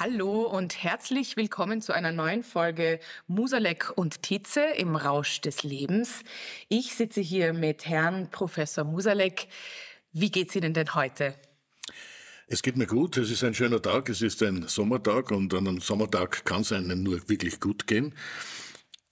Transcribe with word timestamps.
Hallo 0.00 0.42
und 0.42 0.84
herzlich 0.84 1.36
willkommen 1.36 1.82
zu 1.82 1.92
einer 1.92 2.12
neuen 2.12 2.44
Folge 2.44 3.00
Musalek 3.26 3.90
und 3.96 4.22
Tietze 4.22 4.60
im 4.76 4.94
Rausch 4.94 5.40
des 5.40 5.64
Lebens. 5.64 6.22
Ich 6.68 6.94
sitze 6.94 7.20
hier 7.20 7.52
mit 7.52 7.84
Herrn 7.84 8.30
Professor 8.30 8.84
Musalek. 8.84 9.48
Wie 10.12 10.30
geht's 10.30 10.54
Ihnen 10.54 10.72
denn 10.72 10.94
heute? 10.94 11.34
Es 12.46 12.62
geht 12.62 12.76
mir 12.76 12.86
gut, 12.86 13.16
es 13.16 13.28
ist 13.32 13.42
ein 13.42 13.54
schöner 13.54 13.82
Tag, 13.82 14.08
es 14.08 14.22
ist 14.22 14.40
ein 14.44 14.68
Sommertag 14.68 15.32
und 15.32 15.52
an 15.52 15.66
einem 15.66 15.80
Sommertag 15.80 16.44
kann 16.44 16.60
es 16.60 16.70
einem 16.70 17.02
nur 17.02 17.28
wirklich 17.28 17.58
gut 17.58 17.88
gehen, 17.88 18.14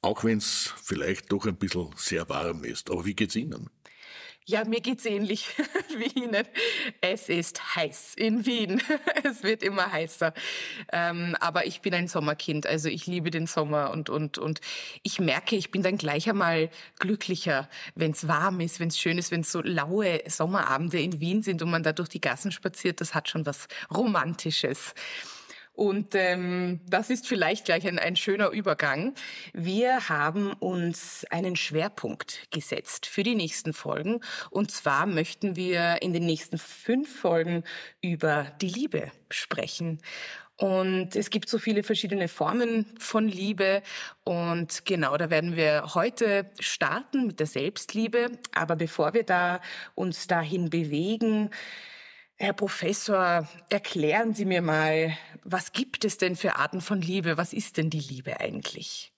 auch 0.02 0.22
wenn 0.22 0.38
es 0.38 0.72
vielleicht 0.84 1.32
doch 1.32 1.46
ein 1.46 1.56
bisschen 1.56 1.90
sehr 1.96 2.28
warm 2.28 2.62
ist. 2.62 2.92
Aber 2.92 3.04
wie 3.04 3.14
geht's 3.14 3.34
Ihnen? 3.34 3.70
Ja, 4.48 4.64
mir 4.64 4.80
geht's 4.80 5.04
ähnlich 5.04 5.48
wie 5.98 6.20
Ihnen. 6.20 6.46
Es 7.00 7.28
ist 7.28 7.74
heiß 7.74 8.14
in 8.14 8.46
Wien. 8.46 8.80
Es 9.24 9.42
wird 9.42 9.64
immer 9.64 9.90
heißer. 9.90 10.32
Ähm, 10.92 11.36
aber 11.40 11.66
ich 11.66 11.80
bin 11.80 11.92
ein 11.94 12.06
Sommerkind, 12.06 12.64
also 12.64 12.88
ich 12.88 13.08
liebe 13.08 13.30
den 13.32 13.48
Sommer 13.48 13.90
und 13.90 14.08
und 14.08 14.38
und 14.38 14.60
ich 15.02 15.18
merke, 15.18 15.56
ich 15.56 15.72
bin 15.72 15.82
dann 15.82 15.98
gleich 15.98 16.28
einmal 16.28 16.70
glücklicher, 17.00 17.68
wenn 17.96 18.12
es 18.12 18.28
warm 18.28 18.60
ist, 18.60 18.78
wenn 18.78 18.86
es 18.88 18.98
schön 19.00 19.18
ist, 19.18 19.32
wenn 19.32 19.40
es 19.40 19.50
so 19.50 19.62
laue 19.62 20.20
Sommerabende 20.28 21.00
in 21.00 21.18
Wien 21.18 21.42
sind 21.42 21.60
und 21.62 21.70
man 21.70 21.82
da 21.82 21.92
durch 21.92 22.08
die 22.08 22.20
Gassen 22.20 22.52
spaziert. 22.52 23.00
Das 23.00 23.14
hat 23.14 23.28
schon 23.28 23.46
was 23.46 23.66
Romantisches. 23.92 24.94
Und 25.76 26.14
ähm, 26.14 26.80
das 26.88 27.10
ist 27.10 27.28
vielleicht 27.28 27.66
gleich 27.66 27.86
ein, 27.86 27.98
ein 27.98 28.16
schöner 28.16 28.48
Übergang. 28.50 29.14
Wir 29.52 30.08
haben 30.08 30.54
uns 30.54 31.26
einen 31.30 31.54
Schwerpunkt 31.54 32.50
gesetzt 32.50 33.04
für 33.04 33.22
die 33.22 33.34
nächsten 33.34 33.74
Folgen. 33.74 34.20
Und 34.50 34.70
zwar 34.70 35.04
möchten 35.04 35.54
wir 35.54 36.00
in 36.00 36.14
den 36.14 36.24
nächsten 36.24 36.56
fünf 36.56 37.20
Folgen 37.20 37.62
über 38.00 38.46
die 38.62 38.70
Liebe 38.70 39.12
sprechen. 39.30 40.00
Und 40.58 41.14
es 41.14 41.28
gibt 41.28 41.50
so 41.50 41.58
viele 41.58 41.82
verschiedene 41.82 42.28
Formen 42.28 42.86
von 42.98 43.28
Liebe. 43.28 43.82
Und 44.24 44.86
genau, 44.86 45.18
da 45.18 45.28
werden 45.28 45.56
wir 45.56 45.94
heute 45.94 46.50
starten 46.58 47.26
mit 47.26 47.38
der 47.38 47.46
Selbstliebe. 47.46 48.30
Aber 48.54 48.76
bevor 48.76 49.12
wir 49.12 49.24
da 49.24 49.60
uns 49.94 50.26
dahin 50.26 50.70
bewegen, 50.70 51.50
Herr 52.38 52.52
Professor, 52.52 53.48
erklären 53.70 54.34
Sie 54.34 54.44
mir 54.44 54.60
mal, 54.60 55.16
was 55.42 55.72
gibt 55.72 56.04
es 56.04 56.18
denn 56.18 56.36
für 56.36 56.56
Arten 56.56 56.82
von 56.82 57.00
Liebe? 57.00 57.38
Was 57.38 57.54
ist 57.54 57.78
denn 57.78 57.88
die 57.88 58.00
Liebe 58.00 58.40
eigentlich? 58.40 59.15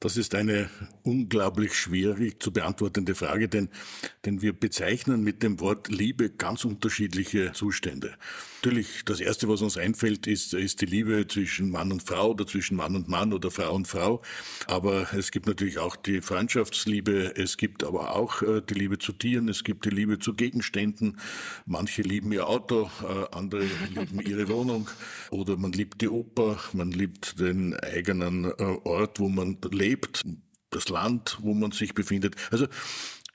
Das 0.00 0.16
ist 0.16 0.36
eine 0.36 0.70
unglaublich 1.02 1.74
schwierig 1.74 2.40
zu 2.40 2.52
beantwortende 2.52 3.16
Frage, 3.16 3.48
denn, 3.48 3.68
denn 4.24 4.42
wir 4.42 4.52
bezeichnen 4.52 5.24
mit 5.24 5.42
dem 5.42 5.58
Wort 5.58 5.88
Liebe 5.88 6.30
ganz 6.30 6.64
unterschiedliche 6.64 7.50
Zustände. 7.52 8.14
Natürlich, 8.62 9.04
das 9.04 9.18
Erste, 9.18 9.48
was 9.48 9.60
uns 9.60 9.76
einfällt, 9.76 10.28
ist, 10.28 10.54
ist 10.54 10.82
die 10.82 10.86
Liebe 10.86 11.26
zwischen 11.26 11.70
Mann 11.70 11.90
und 11.90 12.04
Frau 12.04 12.30
oder 12.30 12.46
zwischen 12.46 12.76
Mann 12.76 12.94
und 12.94 13.08
Mann 13.08 13.32
oder 13.32 13.50
Frau 13.50 13.74
und 13.74 13.88
Frau. 13.88 14.22
Aber 14.68 15.12
es 15.14 15.32
gibt 15.32 15.46
natürlich 15.46 15.78
auch 15.78 15.96
die 15.96 16.20
Freundschaftsliebe, 16.20 17.36
es 17.36 17.56
gibt 17.56 17.82
aber 17.82 18.14
auch 18.14 18.42
äh, 18.42 18.62
die 18.62 18.74
Liebe 18.74 18.98
zu 18.98 19.12
Tieren, 19.12 19.48
es 19.48 19.64
gibt 19.64 19.84
die 19.84 19.90
Liebe 19.90 20.20
zu 20.20 20.34
Gegenständen. 20.34 21.18
Manche 21.66 22.02
lieben 22.02 22.30
ihr 22.30 22.46
Auto, 22.46 22.88
äh, 23.02 23.36
andere 23.36 23.64
lieben 23.94 24.20
ihre 24.20 24.48
Wohnung 24.54 24.88
oder 25.30 25.56
man 25.56 25.72
liebt 25.72 26.00
die 26.02 26.08
Oper, 26.08 26.58
man 26.72 26.92
liebt 26.92 27.40
den 27.40 27.74
eigenen 27.74 28.44
äh, 28.44 28.76
Ort, 28.84 29.18
wo 29.18 29.28
man 29.28 29.58
lebt 29.70 29.87
lebt, 29.88 30.24
das 30.70 30.88
Land, 30.88 31.38
wo 31.40 31.54
man 31.54 31.72
sich 31.72 31.94
befindet. 31.94 32.36
Also 32.50 32.66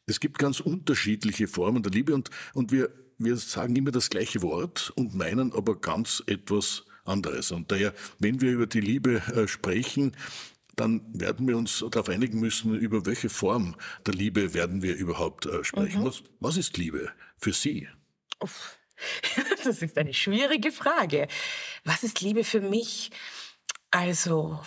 es 0.06 0.20
gibt 0.20 0.38
ganz 0.38 0.60
unterschiedliche 0.60 1.48
Formen 1.48 1.84
der 1.84 1.92
Liebe 1.92 2.14
und, 2.14 2.30
und 2.54 2.72
wir, 2.72 2.90
wir 3.18 3.38
sagen 3.38 3.76
immer 3.76 3.92
das 3.92 4.10
gleiche 4.10 4.42
Wort 4.42 4.92
und 4.96 5.16
meinen 5.16 5.54
aber 5.54 5.80
ganz 5.80 6.22
etwas 6.28 6.86
anderes. 7.06 7.52
Und 7.52 7.72
daher, 7.72 7.94
wenn 8.20 8.42
wir 8.42 8.52
über 8.52 8.68
die 8.68 8.82
Liebe 8.82 9.22
äh, 9.34 9.48
sprechen, 9.48 10.16
dann 10.76 11.02
werden 11.14 11.48
wir 11.48 11.58
uns 11.58 11.84
darauf 11.92 12.10
einigen 12.10 12.40
müssen, 12.40 12.76
über 12.76 13.06
welche 13.06 13.30
Form 13.30 13.76
der 14.06 14.14
Liebe 14.14 14.54
werden 14.54 14.82
wir 14.82 14.96
überhaupt 14.96 15.46
äh, 15.46 15.64
sprechen. 15.64 16.02
Mhm. 16.02 16.06
Was, 16.06 16.24
was 16.40 16.58
ist 16.58 16.78
Liebe 16.78 17.12
für 17.38 17.54
Sie? 17.54 17.88
Uff. 18.40 18.78
Das 19.64 19.82
ist 19.82 19.98
eine 19.98 20.14
schwierige 20.14 20.74
Frage. 20.74 21.30
Was 21.86 22.04
ist 22.04 22.20
Liebe 22.20 22.44
für 22.44 22.60
mich? 22.60 23.12
Also, 23.92 24.60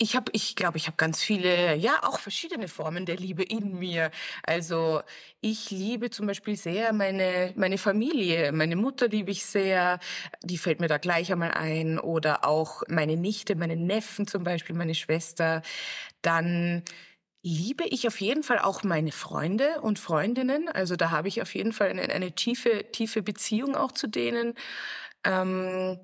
ich 0.00 0.16
habe, 0.16 0.32
ich 0.34 0.56
glaube, 0.56 0.78
ich 0.78 0.86
habe 0.86 0.96
ganz 0.96 1.22
viele, 1.22 1.76
ja, 1.76 2.00
auch 2.04 2.18
verschiedene 2.20 2.68
Formen 2.68 3.04
der 3.06 3.16
Liebe 3.16 3.42
in 3.42 3.78
mir. 3.78 4.10
Also 4.42 5.02
ich 5.42 5.70
liebe 5.70 6.10
zum 6.10 6.26
Beispiel 6.26 6.56
sehr 6.56 6.92
meine 6.94 7.52
meine 7.56 7.78
Familie, 7.78 8.50
meine 8.52 8.76
Mutter 8.76 9.08
liebe 9.08 9.30
ich 9.30 9.44
sehr, 9.44 9.98
die 10.42 10.58
fällt 10.58 10.80
mir 10.80 10.88
da 10.88 10.98
gleich 10.98 11.30
einmal 11.32 11.50
ein, 11.52 11.98
oder 11.98 12.46
auch 12.46 12.82
meine 12.88 13.16
Nichte, 13.18 13.56
meine 13.56 13.76
Neffen 13.76 14.26
zum 14.26 14.42
Beispiel, 14.42 14.74
meine 14.74 14.94
Schwester. 14.94 15.62
Dann 16.22 16.82
liebe 17.42 17.84
ich 17.86 18.06
auf 18.08 18.20
jeden 18.20 18.42
Fall 18.42 18.58
auch 18.60 18.82
meine 18.84 19.12
Freunde 19.12 19.80
und 19.82 19.98
Freundinnen. 19.98 20.68
Also 20.68 20.96
da 20.96 21.10
habe 21.10 21.28
ich 21.28 21.42
auf 21.42 21.54
jeden 21.54 21.72
Fall 21.72 21.90
eine, 21.90 22.02
eine 22.10 22.32
tiefe 22.34 22.90
tiefe 22.92 23.22
Beziehung 23.22 23.76
auch 23.76 23.92
zu 23.92 24.08
denen. 24.08 24.54
Ähm, 25.24 25.98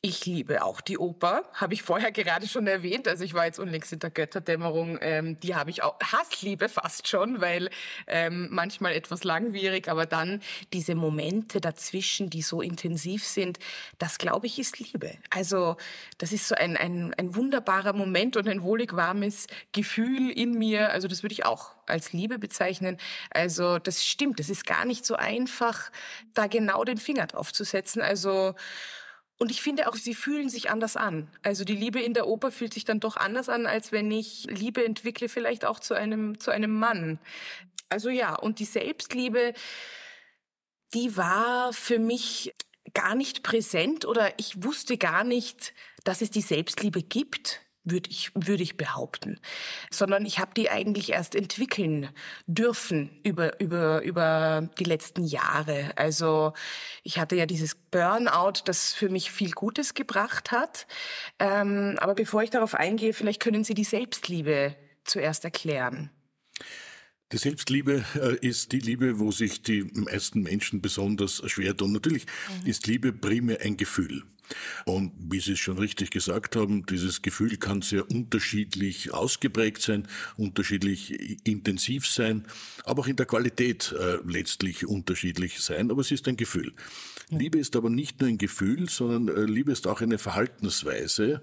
ich 0.00 0.26
liebe 0.26 0.62
auch 0.62 0.80
die 0.80 0.96
Oper, 0.96 1.42
habe 1.54 1.74
ich 1.74 1.82
vorher 1.82 2.12
gerade 2.12 2.46
schon 2.46 2.68
erwähnt. 2.68 3.08
Also 3.08 3.24
ich 3.24 3.34
war 3.34 3.46
jetzt 3.46 3.58
unlängst 3.58 3.92
in 3.92 3.98
der 3.98 4.10
Götterdämmerung, 4.10 4.98
ähm, 5.00 5.40
die 5.40 5.56
habe 5.56 5.70
ich 5.70 5.82
auch 5.82 5.98
Hassliebe 6.00 6.68
fast 6.68 7.08
schon, 7.08 7.40
weil 7.40 7.68
ähm, 8.06 8.46
manchmal 8.52 8.92
etwas 8.92 9.24
langwierig, 9.24 9.88
aber 9.88 10.06
dann 10.06 10.40
diese 10.72 10.94
Momente 10.94 11.60
dazwischen, 11.60 12.30
die 12.30 12.42
so 12.42 12.62
intensiv 12.62 13.24
sind, 13.24 13.58
das 13.98 14.18
glaube 14.18 14.46
ich 14.46 14.60
ist 14.60 14.78
Liebe. 14.78 15.18
Also 15.30 15.76
das 16.18 16.32
ist 16.32 16.46
so 16.46 16.54
ein, 16.54 16.76
ein, 16.76 17.12
ein 17.14 17.34
wunderbarer 17.34 17.92
Moment 17.92 18.36
und 18.36 18.48
ein 18.48 18.62
wohlig 18.62 18.94
warmes 18.94 19.48
Gefühl 19.72 20.30
in 20.30 20.52
mir. 20.52 20.92
Also 20.92 21.08
das 21.08 21.24
würde 21.24 21.32
ich 21.32 21.44
auch 21.44 21.74
als 21.86 22.12
Liebe 22.12 22.38
bezeichnen. 22.38 22.98
Also 23.30 23.80
das 23.80 24.06
stimmt, 24.06 24.38
das 24.38 24.48
ist 24.48 24.64
gar 24.64 24.84
nicht 24.84 25.04
so 25.04 25.16
einfach, 25.16 25.90
da 26.34 26.46
genau 26.46 26.84
den 26.84 26.98
Finger 26.98 27.26
drauf 27.26 27.52
zu 27.52 27.64
setzen. 27.64 28.00
Also 28.00 28.54
und 29.38 29.52
ich 29.52 29.62
finde 29.62 29.88
auch, 29.88 29.94
sie 29.94 30.14
fühlen 30.14 30.48
sich 30.48 30.68
anders 30.68 30.96
an. 30.96 31.28
Also 31.42 31.64
die 31.64 31.76
Liebe 31.76 32.00
in 32.00 32.12
der 32.12 32.26
Oper 32.26 32.50
fühlt 32.50 32.74
sich 32.74 32.84
dann 32.84 32.98
doch 32.98 33.16
anders 33.16 33.48
an, 33.48 33.66
als 33.66 33.92
wenn 33.92 34.10
ich 34.10 34.46
Liebe 34.50 34.84
entwickle, 34.84 35.28
vielleicht 35.28 35.64
auch 35.64 35.78
zu 35.78 35.94
einem, 35.94 36.40
zu 36.40 36.50
einem 36.50 36.76
Mann. 36.76 37.20
Also 37.88 38.10
ja, 38.10 38.34
und 38.34 38.58
die 38.58 38.64
Selbstliebe, 38.64 39.54
die 40.92 41.16
war 41.16 41.72
für 41.72 42.00
mich 42.00 42.52
gar 42.94 43.14
nicht 43.14 43.42
präsent 43.42 44.04
oder 44.04 44.32
ich 44.38 44.64
wusste 44.64 44.98
gar 44.98 45.22
nicht, 45.22 45.72
dass 46.04 46.20
es 46.20 46.30
die 46.30 46.40
Selbstliebe 46.40 47.02
gibt 47.02 47.60
würde 47.90 48.10
ich, 48.10 48.30
würde 48.34 48.62
ich 48.62 48.76
behaupten. 48.76 49.38
Sondern 49.90 50.26
ich 50.26 50.38
habe 50.38 50.52
die 50.56 50.70
eigentlich 50.70 51.12
erst 51.12 51.34
entwickeln 51.34 52.08
dürfen 52.46 53.10
über, 53.22 53.60
über, 53.60 54.02
über 54.02 54.68
die 54.78 54.84
letzten 54.84 55.24
Jahre. 55.24 55.90
Also 55.96 56.52
ich 57.02 57.18
hatte 57.18 57.36
ja 57.36 57.46
dieses 57.46 57.74
Burnout, 57.74 58.62
das 58.64 58.92
für 58.92 59.08
mich 59.08 59.30
viel 59.30 59.52
Gutes 59.52 59.94
gebracht 59.94 60.50
hat. 60.50 60.86
Ähm, 61.38 61.96
aber 62.00 62.14
bevor 62.14 62.42
ich 62.42 62.50
darauf 62.50 62.74
eingehe, 62.74 63.12
vielleicht 63.12 63.40
können 63.40 63.64
Sie 63.64 63.74
die 63.74 63.84
Selbstliebe 63.84 64.74
zuerst 65.04 65.44
erklären. 65.44 66.10
Die 67.30 67.36
Selbstliebe 67.36 68.04
äh, 68.14 68.46
ist 68.46 68.72
die 68.72 68.80
Liebe, 68.80 69.18
wo 69.18 69.30
sich 69.30 69.60
die 69.62 69.84
meisten 69.92 70.42
Menschen 70.42 70.80
besonders 70.80 71.42
schwer 71.50 71.76
tun. 71.76 71.92
Natürlich 71.92 72.24
mhm. 72.24 72.66
ist 72.66 72.86
Liebe 72.86 73.12
primär 73.12 73.60
ein 73.60 73.76
Gefühl. 73.76 74.22
Und 74.86 75.12
wie 75.18 75.40
Sie 75.40 75.52
es 75.52 75.58
schon 75.58 75.76
richtig 75.76 76.10
gesagt 76.10 76.56
haben, 76.56 76.86
dieses 76.86 77.20
Gefühl 77.20 77.58
kann 77.58 77.82
sehr 77.82 78.10
unterschiedlich 78.10 79.12
ausgeprägt 79.12 79.82
sein, 79.82 80.08
unterschiedlich 80.38 81.46
intensiv 81.46 82.06
sein, 82.06 82.46
aber 82.84 83.02
auch 83.02 83.06
in 83.06 83.16
der 83.16 83.26
Qualität 83.26 83.94
äh, 83.98 84.16
letztlich 84.26 84.86
unterschiedlich 84.86 85.60
sein. 85.60 85.90
Aber 85.90 86.00
es 86.00 86.10
ist 86.10 86.26
ein 86.28 86.38
Gefühl. 86.38 86.72
Liebe 87.30 87.58
ist 87.58 87.76
aber 87.76 87.90
nicht 87.90 88.20
nur 88.20 88.28
ein 88.28 88.38
Gefühl, 88.38 88.88
sondern 88.88 89.36
äh, 89.36 89.44
Liebe 89.44 89.72
ist 89.72 89.86
auch 89.86 90.00
eine 90.00 90.18
Verhaltensweise 90.18 91.42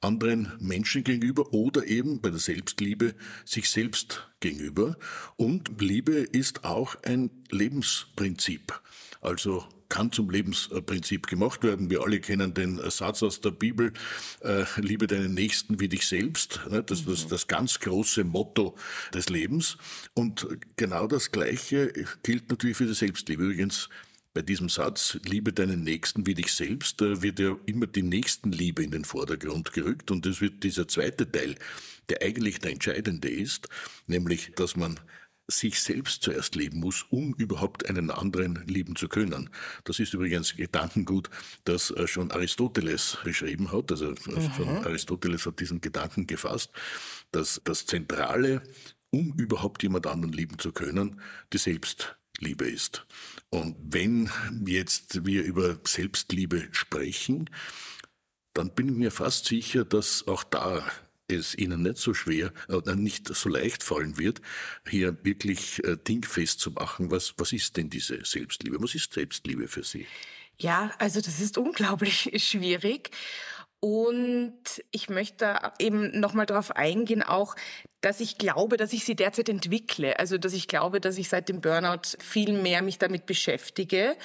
anderen 0.00 0.52
Menschen 0.60 1.04
gegenüber 1.04 1.52
oder 1.52 1.86
eben 1.86 2.20
bei 2.20 2.30
der 2.30 2.38
Selbstliebe 2.38 3.14
sich 3.44 3.68
selbst 3.70 4.28
gegenüber. 4.40 4.96
Und 5.36 5.80
Liebe 5.80 6.14
ist 6.14 6.64
auch 6.64 6.96
ein 7.02 7.30
Lebensprinzip. 7.50 8.80
Also 9.20 9.64
kann 9.88 10.12
zum 10.12 10.30
Lebensprinzip 10.30 11.26
gemacht 11.26 11.62
werden. 11.62 11.90
Wir 11.90 12.02
alle 12.02 12.20
kennen 12.20 12.54
den 12.54 12.78
Satz 12.90 13.22
aus 13.22 13.40
der 13.40 13.50
Bibel, 13.50 13.92
äh, 14.40 14.64
liebe 14.76 15.06
deinen 15.06 15.34
Nächsten 15.34 15.80
wie 15.80 15.88
dich 15.88 16.06
selbst. 16.06 16.60
Ne? 16.70 16.82
Das 16.82 17.00
ist 17.00 17.08
das, 17.08 17.26
das 17.28 17.46
ganz 17.46 17.78
große 17.80 18.24
Motto 18.24 18.74
des 19.14 19.28
Lebens. 19.28 19.78
Und 20.14 20.46
genau 20.76 21.06
das 21.06 21.30
Gleiche 21.30 21.92
gilt 22.22 22.50
natürlich 22.50 22.76
für 22.76 22.86
die 22.86 22.94
Selbstliebe. 22.94 23.44
Übrigens, 23.44 23.88
bei 24.36 24.42
diesem 24.42 24.68
Satz, 24.68 25.18
liebe 25.24 25.54
deinen 25.54 25.82
Nächsten 25.82 26.26
wie 26.26 26.34
dich 26.34 26.52
selbst, 26.52 27.00
da 27.00 27.22
wird 27.22 27.38
ja 27.38 27.56
immer 27.64 27.86
die 27.86 28.02
Nächstenliebe 28.02 28.84
in 28.84 28.90
den 28.90 29.06
Vordergrund 29.06 29.72
gerückt. 29.72 30.10
Und 30.10 30.26
es 30.26 30.42
wird 30.42 30.62
dieser 30.62 30.86
zweite 30.86 31.32
Teil, 31.32 31.54
der 32.10 32.20
eigentlich 32.20 32.58
der 32.58 32.72
entscheidende 32.72 33.30
ist, 33.30 33.70
nämlich, 34.06 34.52
dass 34.54 34.76
man 34.76 35.00
sich 35.48 35.80
selbst 35.80 36.22
zuerst 36.22 36.54
lieben 36.54 36.80
muss, 36.80 37.06
um 37.08 37.32
überhaupt 37.38 37.88
einen 37.88 38.10
anderen 38.10 38.62
lieben 38.66 38.94
zu 38.94 39.08
können. 39.08 39.48
Das 39.84 40.00
ist 40.00 40.12
übrigens 40.12 40.54
Gedankengut, 40.54 41.30
das 41.64 41.90
äh, 41.92 42.06
schon 42.06 42.30
Aristoteles 42.30 43.16
beschrieben 43.24 43.72
hat. 43.72 43.90
Also 43.90 44.10
äh, 44.10 44.60
mhm. 44.60 44.84
Aristoteles 44.84 45.46
hat 45.46 45.60
diesen 45.60 45.80
Gedanken 45.80 46.26
gefasst, 46.26 46.72
dass 47.32 47.58
das 47.64 47.86
Zentrale, 47.86 48.60
um 49.08 49.32
überhaupt 49.38 49.82
jemand 49.82 50.06
anderen 50.06 50.34
lieben 50.34 50.58
zu 50.58 50.72
können, 50.72 51.22
die 51.54 51.58
Selbstliebe 51.58 52.68
ist. 52.68 53.06
Und 53.56 53.74
wenn 53.80 54.28
jetzt 54.66 55.24
wir 55.24 55.42
über 55.42 55.78
Selbstliebe 55.82 56.68
sprechen, 56.72 57.48
dann 58.52 58.74
bin 58.74 58.90
ich 58.90 58.94
mir 58.96 59.10
fast 59.10 59.46
sicher, 59.46 59.86
dass 59.86 60.28
auch 60.28 60.44
da 60.44 60.86
es 61.26 61.54
Ihnen 61.56 61.80
nicht 61.80 61.96
so 61.96 62.12
schwer 62.12 62.52
oder 62.68 62.96
nicht 62.96 63.34
so 63.34 63.48
leicht 63.48 63.82
fallen 63.82 64.18
wird, 64.18 64.42
hier 64.86 65.16
wirklich 65.24 65.82
äh, 65.84 65.96
dingfest 65.96 66.60
zu 66.60 66.72
machen. 66.72 67.10
Was, 67.10 67.32
was 67.38 67.54
ist 67.54 67.78
denn 67.78 67.88
diese 67.88 68.22
Selbstliebe? 68.26 68.76
Was 68.78 68.94
ist 68.94 69.14
Selbstliebe 69.14 69.68
für 69.68 69.84
Sie? 69.84 70.06
Ja, 70.58 70.92
also 70.98 71.22
das 71.22 71.40
ist 71.40 71.56
unglaublich 71.56 72.30
schwierig. 72.36 73.10
Und 73.80 74.84
ich 74.90 75.08
möchte 75.08 75.58
eben 75.78 76.20
nochmal 76.20 76.44
darauf 76.44 76.72
eingehen, 76.72 77.22
auch, 77.22 77.56
dass 78.06 78.20
ich 78.20 78.38
glaube, 78.38 78.76
dass 78.76 78.92
ich 78.92 79.04
sie 79.04 79.16
derzeit 79.16 79.48
entwickle. 79.48 80.16
Also, 80.20 80.38
dass 80.38 80.52
ich 80.52 80.68
glaube, 80.68 81.00
dass 81.00 81.18
ich 81.18 81.28
seit 81.28 81.48
dem 81.48 81.60
Burnout 81.60 82.16
viel 82.20 82.52
mehr 82.52 82.80
mich 82.80 82.98
damit 82.98 83.26
beschäftige 83.26 84.16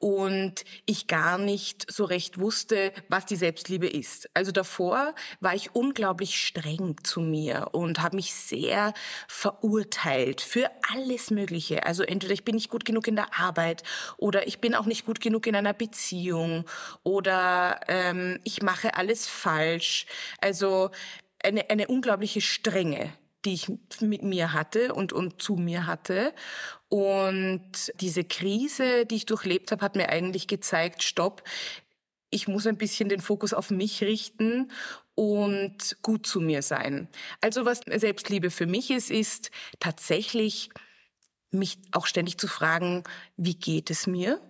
und 0.00 0.64
ich 0.84 1.06
gar 1.06 1.38
nicht 1.38 1.88
so 1.88 2.04
recht 2.04 2.40
wusste, 2.40 2.92
was 3.08 3.26
die 3.26 3.36
Selbstliebe 3.36 3.86
ist. 3.86 4.28
Also 4.34 4.50
davor 4.50 5.14
war 5.38 5.54
ich 5.54 5.76
unglaublich 5.76 6.44
streng 6.44 6.96
zu 7.04 7.20
mir 7.20 7.68
und 7.70 8.02
habe 8.02 8.16
mich 8.16 8.34
sehr 8.34 8.94
verurteilt 9.28 10.40
für 10.40 10.68
alles 10.92 11.30
Mögliche. 11.30 11.86
Also 11.86 12.02
entweder 12.02 12.34
ich 12.34 12.44
bin 12.44 12.56
nicht 12.56 12.68
gut 12.68 12.84
genug 12.84 13.06
in 13.06 13.14
der 13.14 13.38
Arbeit 13.38 13.84
oder 14.16 14.48
ich 14.48 14.58
bin 14.58 14.74
auch 14.74 14.86
nicht 14.86 15.06
gut 15.06 15.20
genug 15.20 15.46
in 15.46 15.54
einer 15.54 15.74
Beziehung 15.74 16.64
oder 17.04 17.78
ähm, 17.86 18.40
ich 18.42 18.60
mache 18.60 18.96
alles 18.96 19.28
falsch. 19.28 20.06
Also 20.40 20.90
eine, 21.42 21.70
eine 21.70 21.86
unglaubliche 21.86 22.40
Strenge 22.40 23.12
die 23.44 23.54
ich 23.54 23.72
mit 24.00 24.22
mir 24.22 24.52
hatte 24.52 24.94
und, 24.94 25.12
und 25.12 25.40
zu 25.40 25.54
mir 25.54 25.86
hatte. 25.86 26.34
Und 26.88 27.92
diese 28.00 28.24
Krise, 28.24 29.06
die 29.06 29.16
ich 29.16 29.26
durchlebt 29.26 29.72
habe, 29.72 29.84
hat 29.84 29.96
mir 29.96 30.08
eigentlich 30.08 30.46
gezeigt, 30.46 31.02
stopp, 31.02 31.42
ich 32.30 32.48
muss 32.48 32.66
ein 32.66 32.78
bisschen 32.78 33.08
den 33.08 33.20
Fokus 33.20 33.52
auf 33.52 33.70
mich 33.70 34.02
richten 34.02 34.70
und 35.14 35.96
gut 36.02 36.26
zu 36.26 36.40
mir 36.40 36.62
sein. 36.62 37.08
Also 37.40 37.64
was 37.64 37.80
Selbstliebe 37.86 38.50
für 38.50 38.66
mich 38.66 38.90
ist, 38.90 39.10
ist 39.10 39.50
tatsächlich 39.80 40.70
mich 41.50 41.78
auch 41.92 42.06
ständig 42.06 42.38
zu 42.38 42.46
fragen, 42.46 43.02
wie 43.36 43.54
geht 43.54 43.90
es 43.90 44.06
mir? 44.06 44.40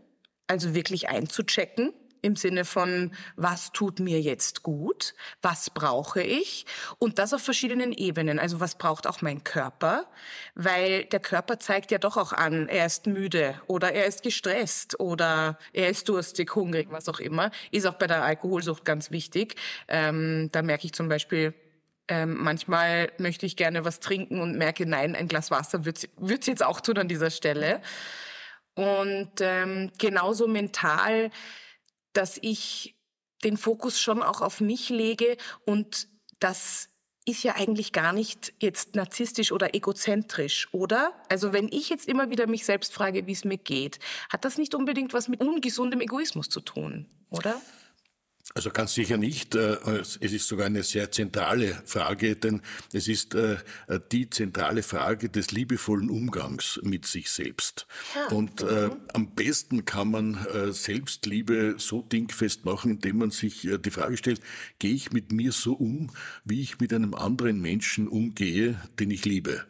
Also 0.47 0.75
wirklich 0.75 1.09
einzuchecken 1.09 1.95
im 2.23 2.37
Sinne 2.37 2.65
von, 2.65 3.13
was 3.37 3.73
tut 3.73 4.01
mir 4.01 4.21
jetzt 4.21 4.63
gut, 4.63 5.15
was 5.43 5.71
brauche 5.71 6.23
ich 6.23 6.67
und 6.99 7.19
das 7.19 7.33
auf 7.33 7.43
verschiedenen 7.43 7.93
Ebenen. 7.93 8.39
Also 8.39 8.61
was 8.61 8.77
braucht 8.77 9.07
auch 9.07 9.23
mein 9.23 9.45
Körper, 9.45 10.07
weil 10.55 11.05
der 11.05 11.21
Körper 11.21 11.59
zeigt 11.59 11.91
ja 11.91 11.99
doch 11.99 12.17
auch 12.17 12.33
an, 12.33 12.69
er 12.69 12.87
ist 12.87 13.07
müde 13.07 13.61
oder 13.67 13.93
er 13.93 14.07
ist 14.07 14.23
gestresst 14.23 14.99
oder 15.01 15.59
er 15.73 15.89
ist 15.89 16.09
durstig, 16.09 16.55
hungrig, 16.55 16.89
was 16.91 17.09
auch 17.09 17.21
immer. 17.21 17.51
Ist 17.71 17.87
auch 17.87 17.95
bei 17.95 18.07
der 18.07 18.23
Alkoholsucht 18.23 18.85
ganz 18.85 19.11
wichtig. 19.11 19.57
Ähm, 19.89 20.49
da 20.53 20.63
merke 20.63 20.87
ich 20.87 20.93
zum 20.93 21.09
Beispiel, 21.09 21.55
ähm, 22.11 22.39
manchmal 22.41 23.13
möchte 23.19 23.47
ich 23.47 23.57
gerne 23.57 23.85
was 23.85 24.01
trinken 24.01 24.41
und 24.41 24.59
merke, 24.59 24.85
nein, 24.85 25.15
ein 25.15 25.29
Glas 25.29 25.51
Wasser 25.51 25.85
wird 25.85 26.09
es 26.19 26.47
jetzt 26.47 26.65
auch 26.65 26.81
tun 26.81 26.99
an 26.99 27.09
dieser 27.09 27.31
Stelle. 27.31 27.81
Und 28.75 29.33
ähm, 29.41 29.93
genauso 29.99 30.49
mental 30.49 31.31
dass 32.13 32.39
ich 32.43 32.97
den 33.45 33.57
Fokus 33.57 34.01
schon 34.01 34.23
auch 34.23 34.41
auf 34.41 34.61
mich 34.61 34.89
lege 34.89 35.37
und 35.65 36.09
das 36.39 36.89
ist 37.27 37.43
ja 37.43 37.55
eigentlich 37.55 37.93
gar 37.93 38.13
nicht 38.13 38.53
jetzt 38.61 38.95
narzisstisch 38.97 39.53
oder 39.53 39.75
egozentrisch, 39.75 40.69
oder? 40.73 41.13
Also 41.29 41.53
wenn 41.53 41.69
ich 41.71 41.89
jetzt 41.91 42.09
immer 42.09 42.31
wieder 42.31 42.47
mich 42.47 42.65
selbst 42.65 42.93
frage, 42.93 43.27
wie 43.27 43.33
es 43.33 43.45
mir 43.45 43.59
geht, 43.59 43.99
hat 44.31 44.45
das 44.45 44.59
nicht 44.59 44.75
unbedingt 44.75 45.13
was 45.13 45.29
mit 45.29 45.41
ungesundem 45.41 46.01
Egoismus 46.01 46.49
zu 46.49 46.61
tun, 46.61 47.07
oder? 47.31 47.61
Also 48.53 48.71
ganz 48.71 48.95
sicher 48.95 49.17
nicht. 49.17 49.55
Äh, 49.55 49.77
es 50.01 50.17
ist 50.17 50.49
sogar 50.49 50.67
eine 50.67 50.83
sehr 50.83 51.13
zentrale 51.13 51.81
Frage, 51.85 52.35
denn 52.35 52.63
es 52.93 53.07
ist 53.07 53.35
äh, 53.35 53.59
die 54.11 54.29
zentrale 54.29 54.83
Frage 54.83 55.29
des 55.29 55.53
liebevollen 55.53 56.11
Umgangs 56.11 56.81
mit 56.83 57.07
sich 57.07 57.31
selbst. 57.31 57.87
Ja. 58.15 58.37
Und 58.37 58.63
äh, 58.63 58.89
mhm. 58.89 58.97
am 59.15 59.35
besten 59.35 59.85
kann 59.85 60.11
man 60.11 60.39
Selbstliebe 60.71 61.77
so 61.79 62.03
dingfest 62.03 62.65
machen, 62.65 62.93
indem 62.93 63.19
man 63.19 63.31
sich 63.31 63.69
die 63.85 63.91
Frage 63.91 64.17
stellt, 64.17 64.41
gehe 64.79 64.95
ich 64.95 65.13
mit 65.13 65.33
mir 65.33 65.53
so 65.53 65.75
um, 65.75 66.11
wie 66.45 66.61
ich 66.61 66.81
mit 66.81 66.93
einem 66.93 67.15
anderen 67.15 67.61
Menschen 67.61 68.09
umgehe, 68.09 68.81
den 68.99 69.11
ich 69.11 69.25
liebe? 69.25 69.65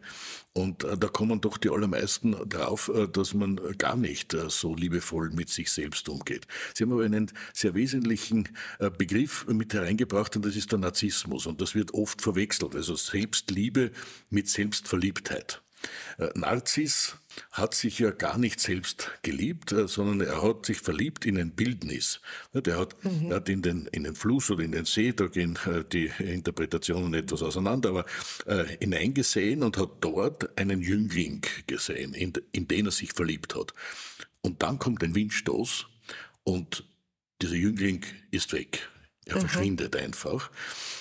Und 0.52 0.82
äh, 0.82 0.96
da 0.96 1.06
kommen 1.06 1.40
doch 1.40 1.58
die 1.58 1.70
allermeisten 1.70 2.32
drauf, 2.48 2.90
äh, 2.92 3.06
dass 3.06 3.34
man 3.34 3.60
gar 3.78 3.96
nicht 3.96 4.34
äh, 4.34 4.50
so 4.50 4.74
liebevoll 4.74 5.30
mit 5.30 5.48
sich 5.48 5.70
selbst 5.70 6.08
umgeht. 6.08 6.46
Sie 6.74 6.84
haben 6.84 6.92
aber 6.92 7.04
einen 7.04 7.30
sehr 7.54 7.74
wesentlichen 7.74 8.48
äh, 8.80 8.90
Begriff 8.90 9.46
mit 9.46 9.72
hereingebracht 9.74 10.34
und 10.34 10.44
das 10.44 10.56
ist 10.56 10.72
der 10.72 10.80
Narzissmus. 10.80 11.46
Und 11.46 11.60
das 11.60 11.74
wird 11.74 11.94
oft 11.94 12.20
verwechselt, 12.20 12.74
also 12.74 12.96
Selbstliebe 12.96 13.92
mit 14.28 14.48
Selbstverliebtheit. 14.48 15.62
Äh, 16.18 16.30
Narziss 16.34 17.19
hat 17.52 17.74
sich 17.74 17.98
ja 17.98 18.10
gar 18.10 18.38
nicht 18.38 18.60
selbst 18.60 19.10
geliebt, 19.22 19.72
äh, 19.72 19.88
sondern 19.88 20.20
er 20.20 20.42
hat 20.42 20.66
sich 20.66 20.78
verliebt 20.78 21.26
in 21.26 21.38
ein 21.38 21.50
Bildnis. 21.52 22.20
Der 22.54 22.78
hat, 22.78 23.02
mhm. 23.04 23.32
hat 23.32 23.48
in, 23.48 23.62
den, 23.62 23.86
in 23.86 24.04
den 24.04 24.14
Fluss 24.14 24.50
oder 24.50 24.62
in 24.62 24.72
den 24.72 24.84
See, 24.84 25.12
da 25.12 25.26
gehen 25.26 25.58
äh, 25.66 25.84
die 25.84 26.10
Interpretationen 26.18 27.14
etwas 27.14 27.42
auseinander, 27.42 27.90
aber 27.90 28.06
äh, 28.46 28.64
hineingesehen 28.78 29.62
und 29.62 29.76
hat 29.76 29.90
dort 30.00 30.58
einen 30.58 30.80
Jüngling 30.80 31.42
gesehen, 31.66 32.14
in, 32.14 32.32
in 32.52 32.68
den 32.68 32.86
er 32.86 32.92
sich 32.92 33.12
verliebt 33.12 33.54
hat. 33.54 33.74
Und 34.42 34.62
dann 34.62 34.78
kommt 34.78 35.02
ein 35.02 35.14
Windstoß 35.14 35.86
und 36.44 36.84
dieser 37.42 37.56
Jüngling 37.56 38.04
ist 38.30 38.52
weg. 38.52 38.88
Er 39.30 39.36
mhm. 39.36 39.40
verschwindet 39.48 39.96
einfach. 39.96 40.50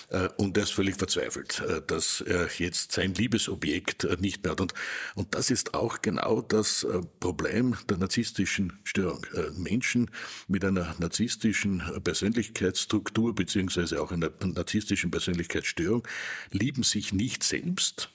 Äh, 0.10 0.30
und 0.38 0.58
er 0.58 0.64
ist 0.64 0.72
völlig 0.72 0.96
verzweifelt, 0.96 1.62
äh, 1.62 1.82
dass 1.86 2.22
er 2.22 2.50
jetzt 2.58 2.92
sein 2.92 3.14
Liebesobjekt 3.14 4.04
äh, 4.04 4.18
nicht 4.20 4.44
mehr 4.44 4.52
hat. 4.52 4.62
Und, 4.62 4.74
und 5.16 5.36
das 5.36 5.52
ist 5.52 5.74
auch 5.74 6.02
genau 6.02 6.42
das 6.42 6.86
Problem 7.20 7.76
der 7.90 7.98
narzisstischen 7.98 8.80
Störung. 8.84 9.26
Menschen 9.58 10.10
mit 10.48 10.64
einer 10.66 10.96
narzisstischen 11.00 11.84
Persönlichkeitsstruktur 12.04 13.36
beziehungsweise 13.36 14.02
auch 14.02 14.12
einer 14.12 14.32
narzisstischen 14.44 15.12
Persönlichkeitsstörung 15.12 16.08
lieben 16.52 16.84
sich 16.84 17.14
nicht 17.14 17.44
selbst, 17.44 18.10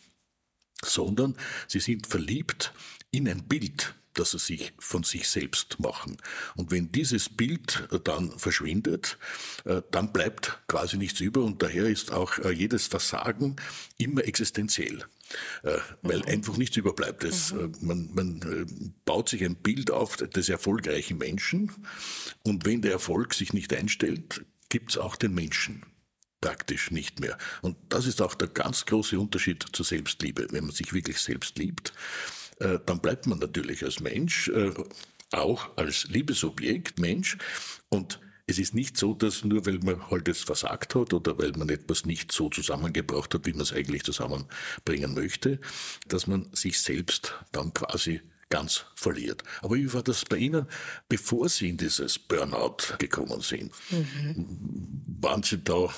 sondern 0.84 1.36
sie 1.68 1.80
sind 1.80 2.06
verliebt 2.06 2.72
in 3.10 3.28
ein 3.28 3.44
Bild 3.44 3.94
das 4.14 4.32
sie 4.32 4.38
sich 4.38 4.72
von 4.78 5.02
sich 5.02 5.28
selbst 5.28 5.80
machen. 5.80 6.16
Und 6.56 6.70
wenn 6.70 6.90
dieses 6.92 7.28
Bild 7.28 7.88
dann 8.04 8.38
verschwindet, 8.38 9.18
äh, 9.64 9.82
dann 9.90 10.12
bleibt 10.12 10.60
quasi 10.68 10.96
nichts 10.96 11.20
über 11.20 11.42
und 11.42 11.62
daher 11.62 11.86
ist 11.86 12.12
auch 12.12 12.38
äh, 12.38 12.50
jedes 12.50 12.86
Versagen 12.86 13.56
immer 13.98 14.24
existenziell. 14.24 15.04
Äh, 15.62 15.78
weil 16.02 16.18
mhm. 16.18 16.28
einfach 16.28 16.56
nichts 16.56 16.76
überbleibt. 16.76 17.24
Es, 17.24 17.52
mhm. 17.52 17.72
man, 17.80 18.10
man 18.12 18.94
baut 19.04 19.28
sich 19.28 19.42
ein 19.42 19.56
Bild 19.56 19.90
auf 19.90 20.16
des 20.16 20.48
erfolgreichen 20.48 21.18
Menschen 21.18 21.72
und 22.42 22.66
wenn 22.66 22.82
der 22.82 22.92
Erfolg 22.92 23.34
sich 23.34 23.52
nicht 23.52 23.72
einstellt, 23.72 24.44
gibt 24.68 24.90
es 24.90 24.98
auch 24.98 25.16
den 25.16 25.34
Menschen 25.34 25.84
praktisch 26.44 26.90
nicht 26.90 27.20
mehr. 27.20 27.38
Und 27.62 27.76
das 27.88 28.06
ist 28.06 28.20
auch 28.20 28.34
der 28.34 28.48
ganz 28.48 28.84
große 28.84 29.18
Unterschied 29.18 29.64
zur 29.72 29.86
Selbstliebe. 29.86 30.46
Wenn 30.50 30.64
man 30.64 30.74
sich 30.74 30.92
wirklich 30.92 31.18
selbst 31.18 31.58
liebt, 31.58 31.94
äh, 32.43 32.43
dann 32.58 33.00
bleibt 33.00 33.26
man 33.26 33.38
natürlich 33.38 33.84
als 33.84 34.00
Mensch, 34.00 34.48
äh, 34.48 34.72
auch 35.32 35.76
als 35.76 36.04
Liebesobjekt 36.04 36.98
Mensch. 36.98 37.36
Und 37.88 38.20
es 38.46 38.58
ist 38.58 38.74
nicht 38.74 38.96
so, 38.96 39.14
dass 39.14 39.44
nur 39.44 39.64
weil 39.66 39.78
man 39.78 40.10
halt 40.10 40.28
es 40.28 40.42
versagt 40.42 40.94
hat 40.94 41.12
oder 41.14 41.38
weil 41.38 41.52
man 41.52 41.68
etwas 41.70 42.04
nicht 42.04 42.30
so 42.30 42.50
zusammengebracht 42.50 43.32
hat, 43.34 43.46
wie 43.46 43.52
man 43.52 43.62
es 43.62 43.72
eigentlich 43.72 44.04
zusammenbringen 44.04 45.14
möchte, 45.14 45.60
dass 46.06 46.26
man 46.26 46.46
sich 46.52 46.80
selbst 46.80 47.34
dann 47.52 47.72
quasi 47.72 48.20
ganz 48.50 48.84
verliert. 48.94 49.42
Aber 49.62 49.76
wie 49.76 49.92
war 49.92 50.02
das 50.02 50.24
bei 50.24 50.36
Ihnen, 50.36 50.66
bevor 51.08 51.48
Sie 51.48 51.70
in 51.70 51.78
dieses 51.78 52.18
Burnout 52.18 52.98
gekommen 52.98 53.40
sind? 53.40 53.72
Mhm. 53.90 55.02
Waren 55.20 55.42
Sie 55.42 55.58
da 55.58 55.88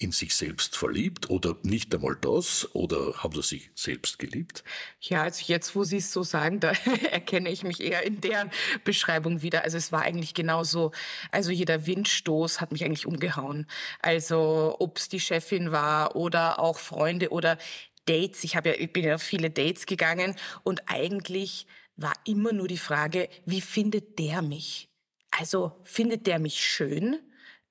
in 0.00 0.12
sich 0.12 0.34
selbst 0.34 0.76
verliebt 0.76 1.28
oder 1.28 1.56
nicht 1.62 1.94
einmal 1.94 2.16
das 2.16 2.74
oder 2.74 3.22
haben 3.22 3.34
sie 3.34 3.42
sich 3.42 3.70
selbst 3.74 4.18
geliebt? 4.18 4.64
Ja, 4.98 5.22
also 5.24 5.44
jetzt, 5.46 5.76
wo 5.76 5.84
Sie 5.84 5.98
es 5.98 6.10
so 6.10 6.22
sagen, 6.22 6.58
da 6.58 6.72
erkenne 7.10 7.50
ich 7.50 7.64
mich 7.64 7.80
eher 7.80 8.02
in 8.04 8.20
der 8.20 8.50
Beschreibung 8.84 9.42
wieder. 9.42 9.62
Also 9.62 9.76
es 9.76 9.92
war 9.92 10.00
eigentlich 10.00 10.32
genauso, 10.32 10.92
also 11.30 11.52
jeder 11.52 11.86
Windstoß 11.86 12.62
hat 12.62 12.72
mich 12.72 12.82
eigentlich 12.82 13.06
umgehauen. 13.06 13.66
Also 14.00 14.74
ob 14.78 14.96
es 14.96 15.10
die 15.10 15.20
Chefin 15.20 15.70
war 15.70 16.16
oder 16.16 16.58
auch 16.58 16.78
Freunde 16.78 17.28
oder 17.28 17.58
Dates. 18.06 18.42
Ich 18.42 18.56
habe 18.56 18.70
ja, 18.70 18.74
ich 18.76 18.92
bin 18.94 19.04
ja 19.04 19.16
auf 19.16 19.22
viele 19.22 19.50
Dates 19.50 19.84
gegangen 19.84 20.34
und 20.62 20.80
eigentlich 20.86 21.66
war 21.96 22.14
immer 22.24 22.54
nur 22.54 22.68
die 22.68 22.78
Frage, 22.78 23.28
wie 23.44 23.60
findet 23.60 24.18
der 24.18 24.40
mich? 24.40 24.88
Also 25.30 25.78
findet 25.82 26.26
der 26.26 26.38
mich 26.38 26.64
schön? 26.64 27.20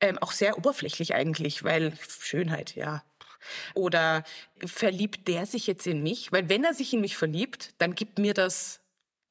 Ähm, 0.01 0.18
auch 0.20 0.32
sehr 0.32 0.58
oberflächlich 0.58 1.13
eigentlich, 1.13 1.63
weil 1.63 1.94
Schönheit, 2.22 2.75
ja. 2.75 3.03
Oder 3.74 4.24
verliebt 4.65 5.27
der 5.27 5.46
sich 5.46 5.68
jetzt 5.68 5.88
in 5.88 6.03
mich? 6.03 6.32
Weil 6.32 6.50
wenn 6.50 6.63
er 6.63 6.74
sich 6.74 6.94
in 6.94 7.01
mich 7.01 7.18
verliebt, 7.18 7.74
dann 7.77 7.96
gibt 7.96 8.20
mir 8.20 8.34
das 8.34 8.82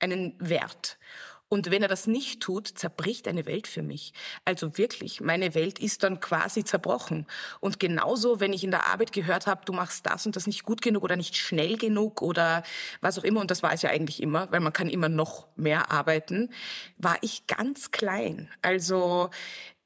einen 0.00 0.34
Wert. 0.38 0.98
Und 1.50 1.70
wenn 1.70 1.82
er 1.82 1.88
das 1.88 2.06
nicht 2.06 2.40
tut, 2.40 2.68
zerbricht 2.68 3.26
eine 3.26 3.46
Welt 3.46 3.66
für 3.66 3.82
mich. 3.82 4.12
Also 4.44 4.76
wirklich, 4.76 5.22
meine 5.22 5.54
Welt 5.54 5.78
ist 5.78 6.02
dann 6.02 6.20
quasi 6.20 6.62
zerbrochen. 6.62 7.26
Und 7.60 7.80
genauso, 7.80 8.38
wenn 8.38 8.52
ich 8.52 8.64
in 8.64 8.70
der 8.70 8.86
Arbeit 8.86 9.12
gehört 9.12 9.46
habe, 9.46 9.64
du 9.64 9.72
machst 9.72 10.04
das 10.04 10.26
und 10.26 10.36
das 10.36 10.46
nicht 10.46 10.64
gut 10.64 10.82
genug 10.82 11.04
oder 11.04 11.16
nicht 11.16 11.36
schnell 11.36 11.78
genug 11.78 12.20
oder 12.20 12.62
was 13.00 13.18
auch 13.18 13.24
immer, 13.24 13.40
und 13.40 13.50
das 13.50 13.62
war 13.62 13.72
es 13.72 13.80
ja 13.80 13.88
eigentlich 13.88 14.22
immer, 14.22 14.52
weil 14.52 14.60
man 14.60 14.74
kann 14.74 14.90
immer 14.90 15.08
noch 15.08 15.48
mehr 15.56 15.90
arbeiten, 15.90 16.50
war 16.98 17.16
ich 17.22 17.46
ganz 17.46 17.92
klein. 17.92 18.50
Also 18.60 19.30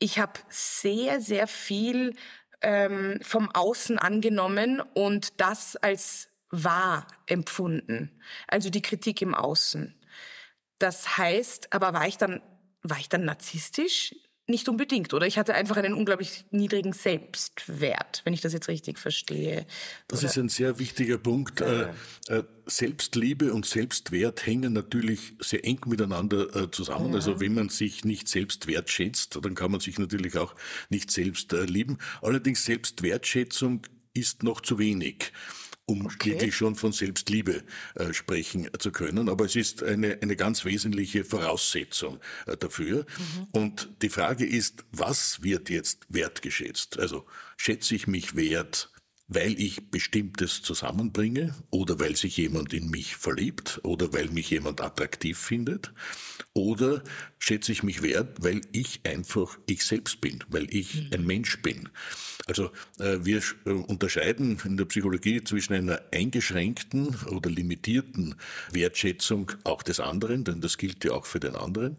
ich 0.01 0.19
habe 0.19 0.41
sehr, 0.49 1.21
sehr 1.21 1.47
viel 1.47 2.17
ähm, 2.61 3.21
vom 3.23 3.51
Außen 3.53 3.99
angenommen 3.99 4.83
und 4.95 5.41
das 5.41 5.77
als 5.77 6.29
wahr 6.51 7.07
empfunden. 7.27 8.11
Also 8.49 8.69
die 8.69 8.83
Kritik 8.83 9.23
im 9.23 9.35
Außen. 9.35 9.95
Das 10.83 11.17
heißt, 11.17 11.73
aber 11.73 11.93
war 11.93 12.09
ich 12.09 12.19
dann, 12.19 12.41
war 12.83 12.99
ich 12.99 13.09
dann 13.09 13.25
narzisstisch? 13.25 14.17
Nicht 14.49 14.69
unbedingt, 14.69 15.15
oder? 15.15 15.29
Ich 15.29 15.39
hatte 15.39 15.55
einfach 15.55 15.77
einen 15.77 15.95
unglaublich 15.95 16.45
niedrigen 16.51 16.93
Selbstwert, 16.93 18.23
wenn 18.25 18.35
ich 18.35 18.41
das 18.41 18.53
jetzt 18.53 18.67
richtig 18.67 18.99
verstehe. 18.99 19.65
Das 20.09 20.19
oder? 20.19 20.29
ist 20.29 20.39
ein 20.39 20.49
sehr 20.49 20.81
wichtiger 20.81 21.19
Punkt. 21.19 21.61
Äh, 21.61 21.91
äh, 22.27 22.43
Selbstliebe 22.67 23.53
und 23.53 23.65
Selbstwert 23.65 24.45
hängen 24.45 24.73
natürlich 24.73 25.35
sehr 25.39 25.65
eng 25.65 25.79
miteinander 25.87 26.57
äh, 26.57 26.71
zusammen. 26.73 27.11
Ja. 27.11 27.15
Also 27.15 27.39
wenn 27.39 27.55
man 27.55 27.69
sich 27.69 28.05
nicht 28.05 28.27
selbst 28.27 28.67
wertschätzt, 28.67 29.39
dann 29.41 29.55
kann 29.55 29.71
man 29.71 29.79
sich 29.79 30.01
natürlich 30.01 30.37
auch 30.37 30.57
nicht 30.89 31.13
selbst 31.13 31.53
lieben. 31.53 31.99
Allerdings 32.23 32.65
Selbstwertschätzung 32.65 33.87
ist 34.15 34.43
noch 34.43 34.61
zu 34.61 34.81
wenig 34.81 35.31
um 35.87 36.07
okay. 36.07 36.33
wirklich 36.33 36.55
schon 36.55 36.75
von 36.75 36.93
Selbstliebe 36.93 37.63
äh, 37.95 38.13
sprechen 38.13 38.69
zu 38.79 38.93
können. 38.93 39.29
Aber 39.29 39.45
es 39.45 39.57
ist 39.57 39.83
eine, 39.83 40.19
eine 40.23 40.37
ganz 40.37 40.65
wesentliche 40.65 41.25
Voraussetzung 41.25 42.21
äh, 42.47 42.57
dafür. 42.57 43.05
Mhm. 43.19 43.47
Und 43.53 43.89
die 44.03 44.09
Frage 44.09 44.47
ist, 44.47 44.85
was 44.93 45.43
wird 45.43 45.71
jetzt 45.71 46.07
wertgeschätzt? 46.09 46.99
Also 46.99 47.27
schätze 47.57 47.95
ich 47.95 48.07
mich 48.07 48.37
wert, 48.37 48.91
weil 49.29 49.59
ich 49.59 49.91
Bestimmtes 49.91 50.63
zusammenbringe 50.63 51.55
oder 51.71 51.99
weil 51.99 52.17
sich 52.17 52.37
jemand 52.37 52.73
in 52.73 52.91
mich 52.91 53.17
verliebt 53.17 53.81
oder 53.83 54.13
weil 54.13 54.29
mich 54.29 54.51
jemand 54.51 54.81
attraktiv 54.81 55.39
findet 55.39 55.93
oder 56.55 57.03
schätze 57.39 57.73
ich 57.73 57.83
mich 57.83 58.03
wert, 58.03 58.43
weil 58.43 58.61
ich 58.73 59.01
einfach 59.05 59.59
ich 59.67 59.85
selbst 59.85 60.21
bin, 60.21 60.45
weil 60.49 60.73
ich 60.75 60.95
mhm. 60.95 61.11
ein 61.13 61.27
Mensch 61.27 61.63
bin. 61.63 61.89
Also 62.53 62.71
äh, 62.99 63.25
wir 63.25 63.41
äh, 63.65 63.71
unterscheiden 63.71 64.59
in 64.67 64.77
der 64.77 64.85
Psychologie 64.85 65.43
zwischen 65.43 65.73
einer 65.73 66.03
eingeschränkten 66.13 67.17
oder 67.31 67.49
limitierten 67.49 68.35
Wertschätzung 68.71 69.53
auch 69.65 69.83
des 69.83 70.01
anderen, 70.01 70.45
denn 70.45 70.61
das 70.61 70.77
gilt 70.77 71.03
ja 71.03 71.13
auch 71.13 71.25
für 71.25 71.41
den 71.41 71.57
anderen, 71.57 71.97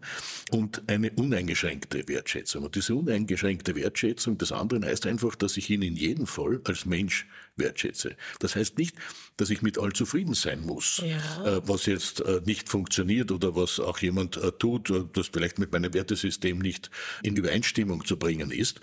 und 0.52 0.84
eine 0.86 1.10
uneingeschränkte 1.10 2.06
Wertschätzung. 2.06 2.62
Und 2.62 2.76
diese 2.76 2.94
uneingeschränkte 2.94 3.74
Wertschätzung 3.74 4.38
des 4.38 4.52
anderen 4.52 4.84
heißt 4.84 5.08
einfach, 5.08 5.34
dass 5.34 5.56
ich 5.56 5.70
ihn 5.70 5.82
in 5.82 5.96
jedem 5.96 6.28
Fall 6.28 6.60
als 6.62 6.86
Mensch 6.86 7.26
wertschätze. 7.56 8.14
Das 8.38 8.54
heißt 8.54 8.78
nicht, 8.78 8.94
dass 9.36 9.50
ich 9.50 9.60
mit 9.60 9.76
all 9.78 9.92
zufrieden 9.92 10.34
sein 10.34 10.60
muss, 10.60 11.02
ja. 11.04 11.56
äh, 11.56 11.62
was 11.66 11.86
jetzt 11.86 12.22
nicht 12.46 12.68
funktioniert 12.68 13.32
oder 13.32 13.56
was 13.56 13.80
auch 13.80 13.98
jemand 13.98 14.40
tut, 14.60 14.92
das 15.14 15.28
vielleicht 15.32 15.58
mit 15.58 15.72
meinem 15.72 15.92
Wertesystem 15.92 16.60
nicht 16.60 16.92
in 17.24 17.34
Übereinstimmung 17.34 18.04
zu 18.04 18.16
bringen 18.16 18.52
ist. 18.52 18.80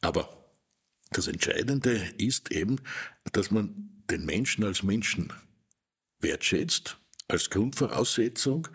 Aber 0.00 0.41
das 1.12 1.28
Entscheidende 1.28 1.92
ist 2.18 2.50
eben, 2.50 2.80
dass 3.32 3.50
man 3.50 4.02
den 4.10 4.24
Menschen 4.24 4.64
als 4.64 4.82
Menschen 4.82 5.32
wertschätzt, 6.20 6.98
als 7.28 7.50
Grundvoraussetzung 7.50 8.68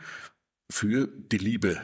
für 0.72 1.08
die 1.08 1.38
Liebe 1.38 1.82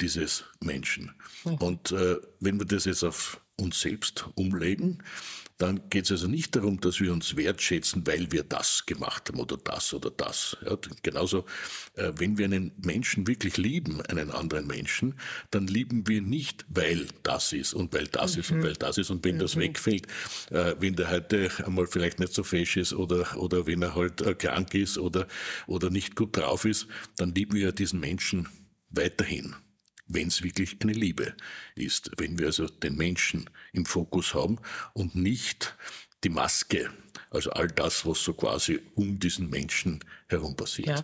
dieses 0.00 0.44
Menschen. 0.60 1.14
Hm. 1.42 1.54
Und 1.56 1.92
äh, 1.92 2.16
wenn 2.40 2.58
wir 2.58 2.66
das 2.66 2.84
jetzt 2.84 3.04
auf 3.04 3.40
uns 3.56 3.80
selbst 3.80 4.28
umlegen, 4.34 5.02
dann 5.58 5.90
geht 5.90 6.04
es 6.04 6.12
also 6.12 6.28
nicht 6.28 6.54
darum, 6.54 6.80
dass 6.80 7.00
wir 7.00 7.12
uns 7.12 7.36
wertschätzen, 7.36 8.06
weil 8.06 8.30
wir 8.30 8.44
das 8.44 8.86
gemacht 8.86 9.28
haben 9.28 9.40
oder 9.40 9.56
das 9.56 9.92
oder 9.92 10.10
das. 10.10 10.56
Ja, 10.64 10.78
genauso, 11.02 11.44
äh, 11.94 12.12
wenn 12.16 12.38
wir 12.38 12.44
einen 12.44 12.72
Menschen 12.82 13.26
wirklich 13.26 13.56
lieben, 13.56 14.00
einen 14.02 14.30
anderen 14.30 14.68
Menschen, 14.68 15.14
dann 15.50 15.66
lieben 15.66 16.06
wir 16.06 16.22
nicht, 16.22 16.64
weil 16.68 17.08
das 17.24 17.52
ist 17.52 17.74
und 17.74 17.92
weil 17.92 18.06
das 18.06 18.34
mhm. 18.34 18.40
ist 18.40 18.50
und 18.52 18.58
mhm. 18.58 18.62
weil 18.62 18.74
das 18.74 18.98
ist 18.98 19.10
und 19.10 19.24
wenn 19.24 19.34
mhm. 19.34 19.40
das 19.40 19.56
wegfällt, 19.56 20.06
äh, 20.50 20.76
wenn 20.78 20.94
der 20.94 21.10
heute 21.10 21.50
einmal 21.64 21.88
vielleicht 21.88 22.20
nicht 22.20 22.32
so 22.32 22.44
fesch 22.44 22.76
ist 22.76 22.92
oder, 22.92 23.36
oder 23.36 23.66
wenn 23.66 23.82
er 23.82 23.96
halt 23.96 24.20
äh, 24.20 24.34
krank 24.34 24.74
ist 24.74 24.96
oder, 24.96 25.26
oder 25.66 25.90
nicht 25.90 26.14
gut 26.14 26.36
drauf 26.36 26.64
ist, 26.64 26.86
dann 27.16 27.34
lieben 27.34 27.56
wir 27.56 27.72
diesen 27.72 27.98
Menschen 27.98 28.48
weiterhin 28.90 29.56
wenn 30.08 30.28
es 30.28 30.42
wirklich 30.42 30.76
eine 30.82 30.92
Liebe 30.92 31.34
ist. 31.74 32.10
Wenn 32.16 32.38
wir 32.38 32.46
also 32.46 32.66
den 32.66 32.96
Menschen 32.96 33.48
im 33.72 33.84
Fokus 33.84 34.34
haben 34.34 34.58
und 34.94 35.14
nicht 35.14 35.76
die 36.24 36.30
Maske, 36.30 36.90
also 37.30 37.50
all 37.50 37.68
das, 37.68 38.06
was 38.06 38.22
so 38.22 38.32
quasi 38.32 38.80
um 38.94 39.18
diesen 39.18 39.50
Menschen 39.50 40.00
herum 40.28 40.56
passiert. 40.56 40.88
Ja. 40.88 41.02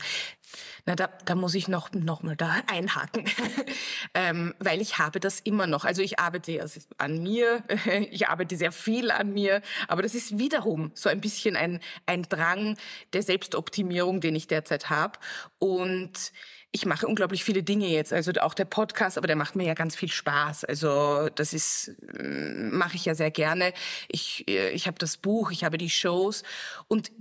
Na, 0.86 0.94
da, 0.94 1.08
da 1.24 1.34
muss 1.34 1.54
ich 1.54 1.66
noch, 1.66 1.92
noch 1.92 2.22
mal 2.22 2.36
da 2.36 2.62
einhaken, 2.66 3.24
ähm, 4.14 4.54
weil 4.58 4.80
ich 4.80 4.98
habe 4.98 5.18
das 5.18 5.40
immer 5.40 5.66
noch. 5.66 5.84
Also 5.84 6.02
ich 6.02 6.18
arbeite 6.18 6.64
an 6.98 7.22
mir, 7.22 7.64
ich 8.10 8.28
arbeite 8.28 8.56
sehr 8.56 8.72
viel 8.72 9.10
an 9.10 9.32
mir, 9.32 9.62
aber 9.88 10.02
das 10.02 10.14
ist 10.14 10.38
wiederum 10.38 10.92
so 10.94 11.08
ein 11.08 11.20
bisschen 11.20 11.56
ein, 11.56 11.80
ein 12.06 12.22
Drang 12.22 12.76
der 13.12 13.22
Selbstoptimierung, 13.22 14.20
den 14.20 14.36
ich 14.36 14.46
derzeit 14.46 14.90
habe. 14.90 15.18
Und 15.58 16.32
ich 16.74 16.86
mache 16.86 17.06
unglaublich 17.06 17.44
viele 17.44 17.62
Dinge 17.62 17.86
jetzt, 17.86 18.12
also 18.12 18.32
auch 18.40 18.52
der 18.52 18.64
Podcast, 18.64 19.16
aber 19.16 19.28
der 19.28 19.36
macht 19.36 19.54
mir 19.54 19.64
ja 19.64 19.74
ganz 19.74 19.94
viel 19.94 20.10
Spaß. 20.10 20.64
Also 20.64 21.28
das 21.36 21.54
ist 21.54 21.94
mm, 22.18 22.76
mache 22.76 22.96
ich 22.96 23.04
ja 23.04 23.14
sehr 23.14 23.30
gerne. 23.30 23.72
Ich 24.08 24.44
äh, 24.48 24.70
ich 24.70 24.88
habe 24.88 24.98
das 24.98 25.16
Buch, 25.16 25.52
ich 25.52 25.62
habe 25.62 25.78
die 25.78 25.88
Shows 25.88 26.42
und 26.88 27.12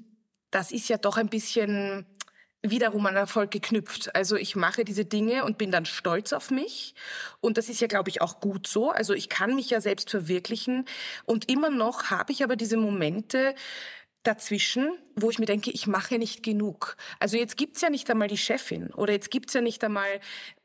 das 0.49 0.71
ist 0.71 0.89
ja 0.89 0.97
doch 0.97 1.17
ein 1.17 1.29
bisschen 1.29 2.07
wiederum 2.63 3.05
an 3.05 3.15
Erfolg 3.15 3.51
geknüpft. 3.51 4.15
Also 4.15 4.37
ich 4.37 4.55
mache 4.55 4.85
diese 4.85 5.05
Dinge 5.05 5.45
und 5.45 5.59
bin 5.59 5.69
dann 5.69 5.85
stolz 5.85 6.33
auf 6.33 6.49
mich. 6.49 6.95
Und 7.39 7.57
das 7.59 7.69
ist 7.69 7.79
ja, 7.79 7.87
glaube 7.87 8.09
ich, 8.09 8.21
auch 8.21 8.39
gut 8.39 8.65
so. 8.65 8.89
Also 8.89 9.13
ich 9.13 9.29
kann 9.29 9.53
mich 9.53 9.69
ja 9.69 9.81
selbst 9.81 10.09
verwirklichen. 10.09 10.85
Und 11.25 11.51
immer 11.51 11.69
noch 11.69 12.09
habe 12.09 12.31
ich 12.31 12.43
aber 12.43 12.55
diese 12.55 12.77
Momente, 12.77 13.53
dazwischen, 14.23 14.97
wo 15.15 15.29
ich 15.29 15.37
mir 15.37 15.45
denke, 15.45 15.71
ich 15.71 15.85
mache 15.85 16.17
nicht 16.17 16.43
genug. 16.43 16.95
Also 17.19 17.37
jetzt 17.37 17.57
gibt's 17.57 17.81
ja 17.81 17.89
nicht 17.89 18.09
einmal 18.09 18.29
die 18.29 18.37
Chefin 18.37 18.91
oder 18.93 19.13
jetzt 19.13 19.29
gibt's 19.31 19.53
ja 19.53 19.61
nicht 19.61 19.83
einmal, 19.83 20.19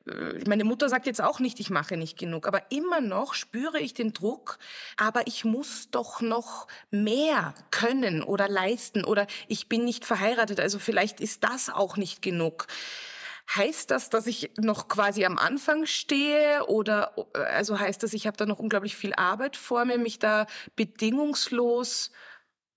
äh, 0.06 0.12
meine 0.46 0.64
Mutter 0.64 0.88
sagt 0.88 1.06
jetzt 1.06 1.20
auch 1.20 1.40
nicht, 1.40 1.60
ich 1.60 1.68
mache 1.68 1.96
nicht 1.96 2.18
genug, 2.18 2.46
aber 2.46 2.70
immer 2.70 3.00
noch 3.00 3.34
spüre 3.34 3.80
ich 3.80 3.94
den 3.94 4.12
Druck, 4.12 4.58
aber 4.96 5.26
ich 5.26 5.44
muss 5.44 5.90
doch 5.90 6.20
noch 6.20 6.68
mehr 6.90 7.54
können 7.70 8.22
oder 8.22 8.48
leisten 8.48 9.04
oder 9.04 9.26
ich 9.48 9.68
bin 9.68 9.84
nicht 9.84 10.04
verheiratet, 10.04 10.60
also 10.60 10.78
vielleicht 10.78 11.20
ist 11.20 11.44
das 11.44 11.68
auch 11.68 11.96
nicht 11.96 12.22
genug. 12.22 12.68
Heißt 13.56 13.90
das, 13.90 14.10
dass 14.10 14.26
ich 14.26 14.50
noch 14.58 14.88
quasi 14.88 15.24
am 15.24 15.38
Anfang 15.38 15.86
stehe 15.86 16.66
oder 16.66 17.14
also 17.32 17.80
heißt 17.80 18.02
das, 18.02 18.12
ich 18.12 18.26
habe 18.26 18.36
da 18.36 18.44
noch 18.44 18.58
unglaublich 18.58 18.94
viel 18.94 19.14
Arbeit 19.14 19.56
vor 19.56 19.86
mir, 19.86 19.96
mich 19.96 20.18
da 20.18 20.46
bedingungslos 20.76 22.10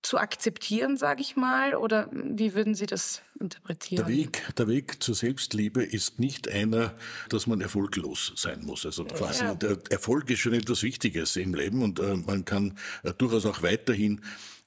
zu 0.02 0.18
akzeptieren, 0.18 0.96
sage 0.96 1.22
ich 1.22 1.36
mal? 1.36 1.74
Oder 1.74 2.08
wie 2.12 2.54
würden 2.54 2.74
Sie 2.74 2.86
das 2.86 3.22
interpretieren? 3.38 4.04
Der 4.06 4.14
Weg, 4.14 4.54
der 4.56 4.68
Weg 4.68 5.02
zur 5.02 5.14
Selbstliebe 5.14 5.82
ist 5.82 6.18
nicht 6.18 6.48
einer, 6.48 6.94
dass 7.28 7.46
man 7.46 7.60
erfolglos 7.60 8.32
sein 8.36 8.64
muss. 8.64 8.84
Also 8.84 9.04
quasi 9.04 9.44
ja. 9.44 9.54
der 9.54 9.78
Erfolg 9.90 10.28
ist 10.30 10.40
schon 10.40 10.54
etwas 10.54 10.82
Wichtiges 10.82 11.36
im 11.36 11.54
Leben 11.54 11.82
und 11.82 12.00
äh, 12.00 12.16
man 12.16 12.44
kann 12.44 12.76
äh, 13.04 13.12
durchaus 13.14 13.46
auch 13.46 13.62
weiterhin 13.62 14.20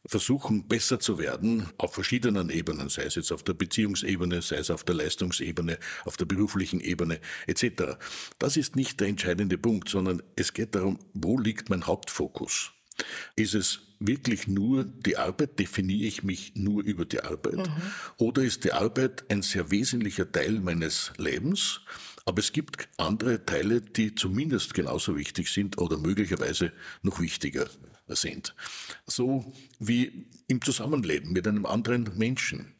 versuchen, 0.07 0.67
besser 0.67 0.99
zu 0.99 1.17
werden 1.17 1.67
auf 1.77 1.93
verschiedenen 1.93 2.49
Ebenen, 2.49 2.89
sei 2.89 3.03
es 3.03 3.15
jetzt 3.15 3.31
auf 3.31 3.43
der 3.43 3.53
Beziehungsebene, 3.53 4.41
sei 4.41 4.57
es 4.57 4.69
auf 4.69 4.83
der 4.83 4.95
Leistungsebene, 4.95 5.79
auf 6.05 6.17
der 6.17 6.25
beruflichen 6.25 6.79
Ebene 6.79 7.19
etc. 7.47 7.97
Das 8.39 8.55
ist 8.55 8.75
nicht 8.75 8.99
der 8.99 9.07
entscheidende 9.07 9.57
Punkt, 9.57 9.89
sondern 9.89 10.21
es 10.35 10.53
geht 10.53 10.75
darum, 10.75 10.99
wo 11.13 11.39
liegt 11.39 11.69
mein 11.69 11.87
Hauptfokus? 11.87 12.71
Ist 13.35 13.55
es 13.55 13.81
wirklich 14.07 14.47
nur 14.47 14.83
die 14.83 15.17
Arbeit? 15.17 15.59
Definiere 15.59 16.07
ich 16.07 16.23
mich 16.23 16.55
nur 16.55 16.83
über 16.83 17.05
die 17.05 17.21
Arbeit? 17.21 17.57
Mhm. 17.57 17.81
Oder 18.17 18.43
ist 18.43 18.63
die 18.63 18.73
Arbeit 18.73 19.25
ein 19.29 19.41
sehr 19.41 19.71
wesentlicher 19.71 20.31
Teil 20.31 20.59
meines 20.59 21.11
Lebens? 21.17 21.81
Aber 22.25 22.39
es 22.39 22.51
gibt 22.51 22.89
andere 22.97 23.45
Teile, 23.45 23.81
die 23.81 24.15
zumindest 24.15 24.73
genauso 24.73 25.15
wichtig 25.15 25.49
sind 25.49 25.77
oder 25.77 25.97
möglicherweise 25.97 26.71
noch 27.03 27.19
wichtiger 27.19 27.67
sind. 28.07 28.55
So 29.05 29.53
wie 29.79 30.27
im 30.47 30.61
Zusammenleben 30.61 31.33
mit 31.33 31.47
einem 31.47 31.65
anderen 31.65 32.11
Menschen. 32.15 32.75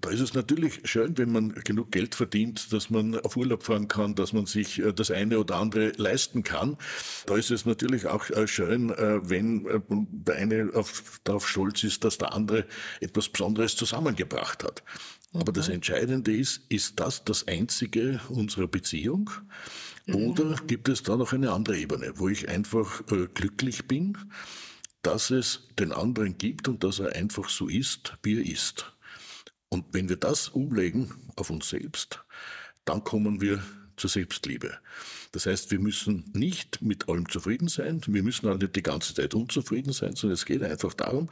Da 0.00 0.10
ist 0.10 0.20
es 0.20 0.34
natürlich 0.34 0.80
schön, 0.84 1.16
wenn 1.16 1.32
man 1.32 1.52
genug 1.64 1.90
Geld 1.90 2.14
verdient, 2.14 2.72
dass 2.72 2.90
man 2.90 3.18
auf 3.20 3.36
Urlaub 3.36 3.62
fahren 3.62 3.88
kann, 3.88 4.14
dass 4.14 4.32
man 4.32 4.46
sich 4.46 4.78
äh, 4.80 4.92
das 4.92 5.10
eine 5.10 5.38
oder 5.38 5.56
andere 5.56 5.92
leisten 5.96 6.42
kann. 6.42 6.76
Da 7.26 7.36
ist 7.36 7.50
es 7.50 7.64
natürlich 7.64 8.06
auch 8.06 8.28
äh, 8.30 8.46
schön, 8.46 8.90
äh, 8.90 9.28
wenn 9.28 9.66
der 9.88 10.36
eine 10.36 10.70
darauf 11.24 11.48
stolz 11.48 11.84
ist, 11.84 12.04
dass 12.04 12.18
der 12.18 12.34
andere 12.34 12.66
etwas 13.00 13.30
Besonderes 13.30 13.76
zusammengebracht 13.76 14.62
hat. 14.62 14.82
Aber 15.32 15.52
das 15.52 15.68
Entscheidende 15.68 16.34
ist, 16.34 16.62
ist 16.68 17.00
das 17.00 17.24
das 17.24 17.48
einzige 17.48 18.20
unserer 18.28 18.66
Beziehung? 18.66 19.30
Oder 20.06 20.54
gibt 20.66 20.88
es 20.88 21.02
da 21.02 21.16
noch 21.16 21.32
eine 21.32 21.50
andere 21.50 21.78
Ebene, 21.78 22.12
wo 22.16 22.28
ich 22.28 22.48
einfach 22.48 23.02
glücklich 23.34 23.88
bin, 23.88 24.16
dass 25.06 25.30
es 25.30 25.62
den 25.78 25.92
anderen 25.92 26.36
gibt 26.36 26.66
und 26.66 26.82
dass 26.82 26.98
er 26.98 27.14
einfach 27.14 27.48
so 27.48 27.68
ist, 27.68 28.14
wie 28.24 28.38
er 28.38 28.44
ist? 28.44 28.92
Und 29.68 29.84
wenn 29.92 30.08
wir 30.08 30.16
das 30.16 30.48
umlegen 30.48 31.12
auf 31.36 31.50
uns 31.50 31.68
selbst, 31.68 32.24
dann 32.84 33.04
kommen 33.04 33.40
wir 33.40 33.62
zur 33.96 34.10
Selbstliebe. 34.10 34.78
Das 35.30 35.46
heißt, 35.46 35.70
wir 35.70 35.78
müssen 35.78 36.30
nicht 36.34 36.82
mit 36.82 37.08
allem 37.08 37.28
zufrieden 37.28 37.68
sein, 37.68 38.00
wir 38.06 38.22
müssen 38.22 38.48
auch 38.48 38.58
nicht 38.58 38.74
die 38.74 38.82
ganze 38.82 39.14
Zeit 39.14 39.34
unzufrieden 39.34 39.92
sein, 39.92 40.16
sondern 40.16 40.34
es 40.34 40.44
geht 40.44 40.62
einfach 40.62 40.94
darum, 40.94 41.30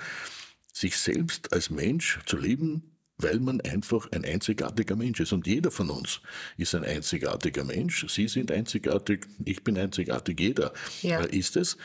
sich 0.73 0.97
selbst 0.97 1.53
als 1.53 1.71
Mensch 1.71 2.21
zu 2.27 2.37
lieben, 2.37 2.97
weil 3.17 3.41
man 3.41 3.61
einfach 3.61 4.11
ein 4.13 4.25
einzigartiger 4.25 4.97
Mensch 4.97 5.19
ist. 5.21 5.33
Und 5.33 5.47
jeder 5.47 5.71
von 5.71 5.91
uns 5.91 6.21
ist 6.57 6.75
ein 6.75 6.85
einzigartiger 6.85 7.65
Mensch. 7.65 8.07
Sie 8.09 8.29
sind 8.29 8.51
einzigartig, 8.51 9.27
ich 9.45 9.65
bin 9.65 9.77
einzigartig, 9.79 10.39
jeder 10.41 10.73
ja. 11.03 11.21
Ist 11.21 11.57
es. 11.57 11.77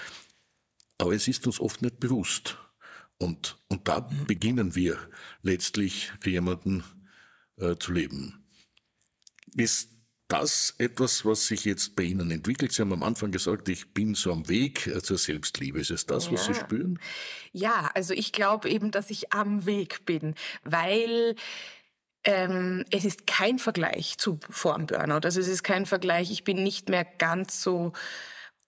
Aber 0.99 1.13
es 1.13 1.27
ist 1.27 1.47
uns 1.47 1.59
oft 1.59 1.81
nicht 1.81 1.99
bewusst. 1.99 2.57
Und, 3.17 3.57
und 3.67 3.87
da 3.87 4.01
mhm. 4.01 4.27
beginnen 4.27 4.75
wir 4.75 4.97
letztlich 5.41 6.11
jemanden 6.23 6.83
äh, 7.57 7.75
zu 7.77 7.91
leben. 7.91 8.45
Ist 9.55 9.89
das 10.27 10.75
etwas, 10.77 11.25
was 11.25 11.47
sich 11.47 11.65
jetzt 11.65 11.95
bei 11.95 12.03
Ihnen 12.03 12.29
entwickelt? 12.29 12.71
Sie 12.71 12.81
haben 12.81 12.93
am 12.93 13.03
Anfang 13.03 13.31
gesagt, 13.31 13.67
ich 13.67 13.93
bin 13.93 14.13
so 14.13 14.31
am 14.31 14.47
Weg 14.47 14.87
äh, 14.87 15.01
zur 15.01 15.17
Selbstliebe. 15.17 15.79
Ist 15.79 15.89
es 15.89 16.05
das, 16.05 16.27
ja. 16.27 16.33
was 16.33 16.45
Sie 16.45 16.53
spüren? 16.53 16.99
Ja, 17.51 17.89
also 17.95 18.13
ich 18.13 18.31
glaube 18.31 18.69
eben, 18.69 18.91
dass 18.91 19.09
ich 19.09 19.33
am 19.33 19.65
Weg 19.65 20.05
bin, 20.05 20.35
weil 20.63 21.35
ähm, 22.25 22.85
es 22.91 23.05
ist 23.05 23.25
kein 23.25 23.57
Vergleich 23.57 24.17
zu 24.17 24.39
vor 24.49 24.77
dem 24.77 24.85
Burnout. 24.85 25.21
Also 25.23 25.39
es 25.39 25.47
ist 25.47 25.63
kein 25.63 25.85
Vergleich. 25.85 26.31
Ich 26.31 26.43
bin 26.43 26.61
nicht 26.61 26.89
mehr 26.89 27.05
ganz 27.05 27.61
so 27.61 27.93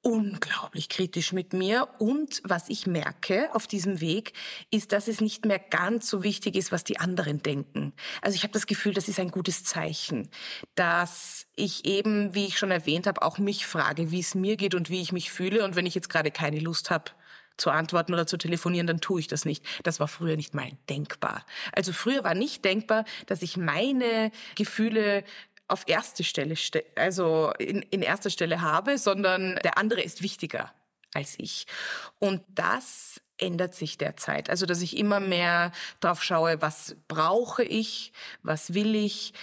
unglaublich 0.02 0.90
kritisch 0.90 1.32
mit 1.32 1.54
mir. 1.54 1.88
Und 2.00 2.42
was 2.44 2.70
ich 2.70 2.88
merke 2.88 3.54
auf 3.54 3.68
diesem 3.68 4.02
Weg, 4.02 4.34
ist, 4.72 4.92
dass 4.92 5.08
es 5.08 5.22
nicht 5.22 5.46
mehr 5.46 5.60
ganz 5.60 6.10
so 6.10 6.24
wichtig 6.24 6.56
ist, 6.56 6.72
was 6.72 6.84
die 6.84 7.00
anderen 7.00 7.44
denken. 7.44 7.94
Also 8.22 8.36
ich 8.36 8.44
habe 8.44 8.54
das 8.54 8.68
Gefühl, 8.68 8.94
das 8.94 9.08
ist 9.08 9.20
ein 9.20 9.32
gutes 9.32 9.64
Zeichen, 9.64 10.30
dass 10.76 11.46
ich 11.56 11.86
eben, 11.86 12.34
wie 12.34 12.46
ich 12.46 12.58
schon 12.58 12.72
erwähnt 12.72 13.08
habe, 13.08 13.22
auch 13.22 13.38
mich 13.38 13.66
frage, 13.66 14.12
wie 14.12 14.20
es 14.20 14.36
mir 14.36 14.58
geht 14.58 14.76
und 14.76 14.90
wie 14.90 15.02
ich 15.02 15.12
mich 15.12 15.32
fühle. 15.32 15.64
Und 15.64 15.76
wenn 15.76 15.86
ich 15.86 15.96
jetzt 15.96 16.10
gerade 16.10 16.32
keine 16.32 16.60
Lust 16.60 16.90
habe, 16.90 17.12
zu 17.58 17.70
antworten 17.70 18.14
oder 18.14 18.26
zu 18.26 18.38
telefonieren, 18.38 18.88
dann 18.88 19.02
tue 19.02 19.20
ich 19.20 19.28
das 19.28 19.46
nicht. 19.46 19.64
Das 19.84 20.00
war 20.00 20.08
früher 20.08 20.36
nicht 20.36 20.56
mal 20.56 20.72
denkbar. 20.90 21.46
Also 21.74 21.94
früher 21.94 22.24
war 22.24 22.34
nicht 22.34 22.66
denkbar, 22.66 23.06
dass 23.28 23.42
ich 23.44 23.56
meine 23.56 24.32
Gefühle 24.56 25.24
auf 25.72 25.84
erste 25.88 26.24
Stelle, 26.24 26.56
also 26.96 27.52
in, 27.58 27.82
in 27.84 28.02
erster 28.02 28.30
Stelle 28.30 28.62
habe, 28.62 28.98
sondern 28.98 29.56
der 29.64 29.78
andere 29.78 30.02
ist 30.02 30.22
wichtiger 30.22 30.72
als 31.14 31.36
ich. 31.38 31.66
Und 32.20 32.42
das 32.50 33.22
ändert 33.38 33.74
sich 33.76 33.98
derzeit. 33.98 34.50
Also, 34.50 34.66
dass 34.66 34.82
ich 34.82 34.98
immer 34.98 35.20
mehr 35.20 35.72
drauf 36.00 36.24
schaue, 36.24 36.62
was 36.62 36.96
brauche 37.08 37.64
ich, 37.64 38.14
was 38.44 38.74
will 38.74 38.96
ich, 38.96 39.34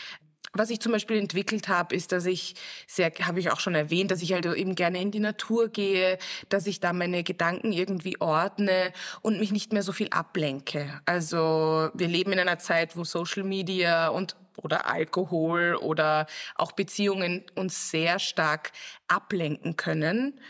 was 0.54 0.70
ich 0.70 0.80
zum 0.80 0.92
Beispiel 0.92 1.18
entwickelt 1.18 1.68
habe, 1.68 1.94
ist, 1.94 2.12
dass 2.12 2.24
ich 2.24 2.54
sehr, 2.86 3.12
habe 3.22 3.38
ich 3.38 3.50
auch 3.50 3.60
schon 3.60 3.74
erwähnt, 3.74 4.10
dass 4.10 4.22
ich 4.22 4.32
halt 4.32 4.46
eben 4.46 4.74
gerne 4.74 5.00
in 5.00 5.10
die 5.10 5.20
Natur 5.20 5.68
gehe, 5.68 6.18
dass 6.48 6.66
ich 6.66 6.80
da 6.80 6.92
meine 6.92 7.22
Gedanken 7.22 7.72
irgendwie 7.72 8.20
ordne 8.20 8.92
und 9.20 9.38
mich 9.38 9.52
nicht 9.52 9.72
mehr 9.72 9.82
so 9.82 9.92
viel 9.92 10.08
ablenke. 10.08 11.00
Also 11.04 11.90
wir 11.92 12.08
leben 12.08 12.32
in 12.32 12.38
einer 12.38 12.58
Zeit, 12.58 12.96
wo 12.96 13.04
Social 13.04 13.44
Media 13.44 14.08
und 14.08 14.36
oder 14.62 14.86
Alkohol 14.86 15.76
oder 15.76 16.26
auch 16.54 16.72
Beziehungen 16.72 17.44
uns 17.54 17.90
sehr 17.90 18.18
stark 18.18 18.72
ablenken 19.08 19.76
können. 19.76 20.40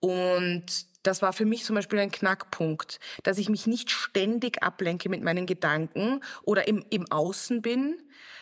Und 0.00 0.86
das 1.02 1.22
war 1.22 1.32
für 1.32 1.44
mich 1.44 1.64
zum 1.64 1.76
Beispiel 1.76 1.98
ein 1.98 2.10
Knackpunkt, 2.10 2.98
dass 3.22 3.38
ich 3.38 3.48
mich 3.48 3.66
nicht 3.66 3.90
ständig 3.90 4.62
ablenke 4.62 5.08
mit 5.08 5.22
meinen 5.22 5.46
Gedanken 5.46 6.20
oder 6.42 6.66
im, 6.66 6.84
im 6.90 7.10
Außen 7.10 7.62
bin, 7.62 7.96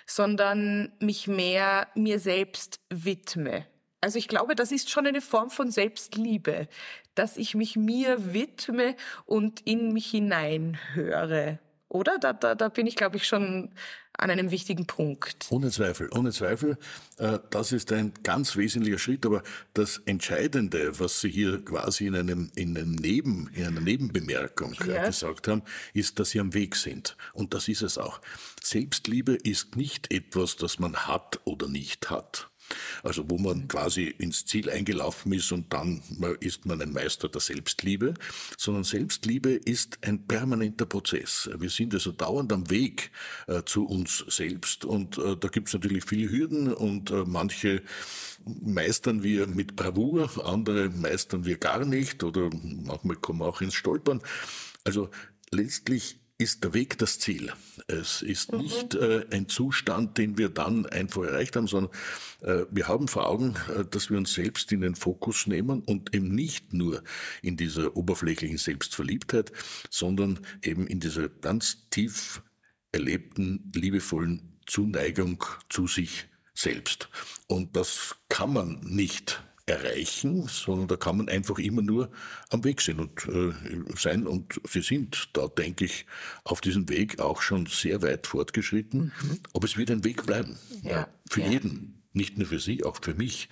sondern 0.07 0.93
mich 0.99 1.27
mehr 1.29 1.89
mir 1.95 2.19
selbst 2.19 2.81
widme. 2.91 3.67
Also 4.01 4.19
ich 4.19 4.29
glaube, 4.29 4.55
das 4.55 4.71
ist 4.71 4.91
schon 4.91 5.07
eine 5.07 5.23
Form 5.23 5.49
von 5.51 5.71
Selbstliebe, 5.71 6.69
dass 7.15 7.39
ich 7.39 7.55
mich 7.55 7.77
mir 7.77 8.35
widme 8.35 8.97
und 9.25 9.61
in 9.67 9.93
mich 9.93 10.11
hineinhöre. 10.11 11.59
Oder? 11.95 12.19
Da, 12.19 12.33
da, 12.33 12.57
da 12.57 12.69
bin 12.71 12.89
ich, 12.89 12.97
glaube 12.97 13.17
ich, 13.17 13.25
schon 13.25 13.71
an 14.19 14.29
einem 14.29 14.51
wichtigen 14.51 14.85
Punkt. 14.85 15.47
Ohne 15.51 15.71
Zweifel, 15.71 16.11
ohne 16.13 16.33
Zweifel. 16.33 16.77
Äh, 17.19 17.39
das 17.51 17.71
ist 17.71 17.93
ein 17.93 18.13
ganz 18.25 18.57
wesentlicher 18.57 18.99
Schritt. 18.99 19.25
Aber 19.25 19.45
das 19.75 20.03
Entscheidende, 20.05 20.99
was 20.99 21.21
Sie 21.21 21.31
hier 21.31 21.65
quasi 21.65 22.07
in 22.07 22.17
einem, 22.17 22.51
in 22.57 22.77
einem 22.77 22.93
Neben, 22.97 23.49
in 23.55 23.67
einer 23.67 23.81
Nebenbemerkung 23.81 24.75
äh, 24.85 24.95
ja. 24.95 25.07
gesagt 25.07 25.47
haben, 25.47 25.63
ist, 25.93 26.19
dass 26.19 26.31
Sie 26.31 26.41
am 26.41 26.53
Weg 26.53 26.75
sind. 26.75 27.17
Und 27.33 27.55
das 27.55 27.69
ist 27.69 27.83
es 27.83 27.97
auch. 27.97 28.21
Selbstliebe 28.61 29.35
ist 29.35 29.77
nicht 29.77 30.13
etwas, 30.13 30.57
das 30.57 30.81
man 30.81 30.97
hat 31.07 31.39
oder 31.45 31.69
nicht 31.69 32.11
hat. 32.11 32.51
Also 33.03 33.29
wo 33.29 33.39
man 33.39 33.69
quasi 33.69 34.05
ins 34.19 34.45
Ziel 34.45 34.71
eingelaufen 34.71 35.33
ist 35.33 35.53
und 35.53 35.73
dann 35.73 36.03
ist 36.41 36.67
man 36.67 36.81
ein 36.81 36.93
Meister 36.93 37.29
der 37.29 37.41
Selbstliebe, 37.41 38.15
sondern 38.57 38.85
Selbstliebe 38.85 39.51
ist 39.51 39.99
ein 40.03 40.27
permanenter 40.27 40.87
Prozess. 40.87 41.51
Wir 41.59 41.71
sind 41.71 41.95
also 41.95 42.13
dauernd 42.13 42.53
am 42.53 42.71
Weg 42.71 43.11
äh, 43.47 43.63
zu 43.65 43.87
uns 43.87 44.25
selbst 44.29 44.85
und 44.85 45.19
äh, 45.19 45.37
da 45.37 45.49
gibt 45.49 45.69
es 45.69 45.75
natürlich 45.75 46.05
viele 46.05 46.31
Hürden 46.31 46.73
und 46.73 47.11
äh, 47.11 47.25
manche 47.27 47.83
meistern 48.45 49.23
wir 49.23 49.47
mit 49.47 49.77
Bravour, 49.77 50.31
andere 50.47 50.91
meistern 50.91 51.45
wir 51.45 51.57
gar 51.57 51.85
nicht 51.85 52.23
oder 52.23 52.51
manchmal 52.53 53.17
kommen 53.17 53.41
wir 53.41 53.47
auch 53.47 53.61
ins 53.61 53.75
Stolpern. 53.75 54.21
Also 54.85 55.11
letztlich 55.51 56.17
ist 56.45 56.63
der 56.63 56.75
Weg 56.75 56.99
das 56.99 57.19
Ziel. 57.19 57.53
Es 57.87 58.21
ist 58.21 58.53
mhm. 58.53 58.59
nicht 58.59 58.95
äh, 58.95 59.25
ein 59.31 59.49
Zustand, 59.49 60.19
den 60.19 60.37
wir 60.37 60.51
dann 60.51 60.85
einfach 60.85 61.23
erreicht 61.23 61.57
haben, 61.57 61.67
sondern 61.67 61.91
äh, 62.43 62.67
wir 62.71 62.87
haben 62.87 63.09
vor 63.09 63.27
Augen, 63.27 63.57
äh, 63.75 63.87
dass 63.87 64.11
wir 64.11 64.19
uns 64.19 64.35
selbst 64.35 64.71
in 64.71 64.83
den 64.83 64.95
Fokus 64.95 65.47
nehmen 65.47 65.81
und 65.81 66.15
eben 66.15 66.35
nicht 66.35 66.75
nur 66.75 67.03
in 67.41 67.57
dieser 67.57 67.97
oberflächlichen 67.97 68.59
Selbstverliebtheit, 68.59 69.53
sondern 69.89 70.39
eben 70.63 70.87
in 70.87 71.01
dieser 71.01 71.31
ganz 71.31 71.89
tief 71.89 72.43
erlebten, 72.93 73.73
liebevollen 73.75 74.61
Zuneigung 74.67 75.43
zu 75.71 75.87
sich 75.87 76.29
selbst. 76.53 77.09
Und 77.47 77.75
das 77.75 78.17
kann 78.29 78.53
man 78.53 78.81
nicht 78.83 79.43
erreichen, 79.67 80.47
sondern 80.47 80.89
da 80.89 80.97
kann 80.97 81.17
man 81.17 81.29
einfach 81.29 81.59
immer 81.59 81.83
nur 81.83 82.11
am 82.51 82.65
Weg 82.65 82.81
sein 82.81 83.01
und 83.01 83.27
äh, 83.27 83.53
sein. 83.97 84.27
Und 84.27 84.61
sie 84.69 84.83
sind 84.83 85.31
da, 85.33 85.49
denke 85.49 85.87
ich, 85.87 86.07
auf 86.45 86.61
diesem 86.61 86.89
Weg 86.89 87.19
auch 87.19 87.41
schon 87.41 87.67
sehr 87.67 88.03
weit 88.03 88.27
fortgeschritten. 88.27 89.13
Mhm. 89.23 89.39
Aber 89.55 89.65
es 89.65 89.77
wird 89.77 89.91
ein 89.91 90.05
Weg 90.05 90.27
bleiben. 90.27 90.59
Ja. 90.83 91.09
Für 91.31 91.41
ja. 91.41 91.49
jeden 91.49 92.04
nicht 92.15 92.39
nur 92.39 92.47
für 92.47 92.59
Sie, 92.59 92.85
auch 92.85 92.99
für 93.03 93.15
mich. 93.15 93.49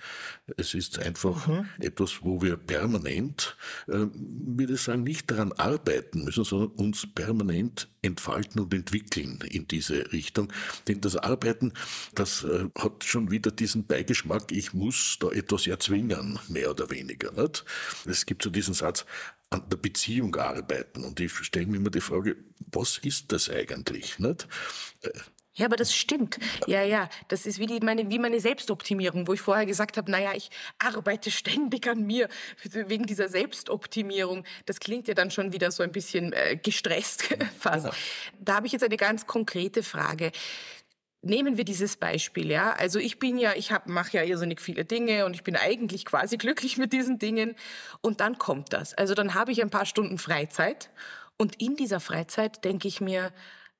Es 0.57 0.73
ist 0.73 0.99
einfach 0.99 1.47
mhm. 1.47 1.67
etwas, 1.79 2.23
wo 2.23 2.41
wir 2.41 2.57
permanent, 2.57 3.57
äh, 3.87 4.05
würde 4.13 4.73
ich 4.73 4.81
sagen, 4.81 5.03
nicht 5.03 5.29
daran 5.29 5.51
arbeiten 5.53 6.23
müssen, 6.23 6.43
sondern 6.43 6.71
uns 6.71 7.07
permanent 7.13 7.89
entfalten 8.01 8.61
und 8.61 8.73
entwickeln 8.73 9.39
in 9.49 9.67
diese 9.67 10.11
Richtung. 10.11 10.51
Denn 10.87 11.01
das 11.01 11.15
Arbeiten, 11.15 11.73
das 12.15 12.43
äh, 12.43 12.69
hat 12.77 13.03
schon 13.03 13.31
wieder 13.31 13.51
diesen 13.51 13.85
Beigeschmack, 13.85 14.51
ich 14.51 14.73
muss 14.73 15.17
da 15.19 15.29
etwas 15.29 15.67
erzwingen, 15.67 16.39
mehr 16.47 16.71
oder 16.71 16.89
weniger. 16.89 17.31
Nicht? 17.31 17.65
Es 18.05 18.25
gibt 18.25 18.43
so 18.43 18.49
diesen 18.49 18.73
Satz, 18.73 19.05
an 19.53 19.69
der 19.69 19.77
Beziehung 19.77 20.35
arbeiten. 20.35 21.03
Und 21.03 21.19
ich 21.19 21.31
stelle 21.31 21.67
mir 21.67 21.77
immer 21.77 21.91
die 21.91 22.01
Frage, 22.01 22.35
was 22.71 22.97
ist 22.97 23.31
das 23.31 23.49
eigentlich? 23.49 24.19
Nicht? 24.19 24.47
Ja, 25.55 25.67
aber 25.67 25.75
das 25.75 25.93
stimmt. 25.93 26.39
Ja, 26.65 26.81
ja, 26.81 27.09
das 27.27 27.45
ist 27.45 27.59
wie, 27.59 27.67
die, 27.67 27.79
meine, 27.79 28.09
wie 28.09 28.17
meine 28.17 28.39
Selbstoptimierung, 28.39 29.27
wo 29.27 29.33
ich 29.33 29.41
vorher 29.41 29.67
gesagt 29.67 29.97
habe, 29.97 30.09
naja, 30.09 30.31
ich 30.35 30.49
arbeite 30.79 31.29
ständig 31.29 31.87
an 31.87 32.07
mir 32.07 32.27
wegen 32.71 33.05
dieser 33.05 33.29
Selbstoptimierung. 33.29 34.45
Das 34.65 34.79
klingt 34.79 35.07
ja 35.07 35.13
dann 35.13 35.29
schon 35.29 35.53
wieder 35.53 35.69
so 35.69 35.83
ein 35.83 35.91
bisschen 35.91 36.33
äh, 36.33 36.57
gestresst 36.61 37.35
fast. 37.59 37.85
Genau. 37.85 37.95
Da 38.39 38.55
habe 38.55 38.65
ich 38.65 38.73
jetzt 38.73 38.83
eine 38.83 38.97
ganz 38.97 39.27
konkrete 39.27 39.83
Frage. 39.83 40.31
Nehmen 41.21 41.55
wir 41.55 41.65
dieses 41.65 41.97
Beispiel, 41.97 42.49
ja. 42.49 42.73
Also 42.73 42.97
ich 42.97 43.19
bin 43.19 43.37
ja, 43.37 43.53
ich 43.55 43.71
mache 43.85 44.17
ja 44.17 44.23
irrsinnig 44.23 44.59
viele 44.59 44.85
Dinge 44.85 45.25
und 45.25 45.35
ich 45.35 45.43
bin 45.43 45.55
eigentlich 45.55 46.03
quasi 46.05 46.37
glücklich 46.39 46.79
mit 46.79 46.93
diesen 46.93 47.19
Dingen. 47.19 47.55
Und 48.01 48.21
dann 48.21 48.39
kommt 48.39 48.73
das. 48.73 48.95
Also 48.95 49.13
dann 49.13 49.35
habe 49.35 49.51
ich 49.51 49.61
ein 49.61 49.69
paar 49.69 49.85
Stunden 49.85 50.17
Freizeit 50.17 50.89
und 51.37 51.61
in 51.61 51.75
dieser 51.75 51.99
Freizeit 51.99 52.65
denke 52.65 52.87
ich 52.87 53.01
mir, 53.01 53.31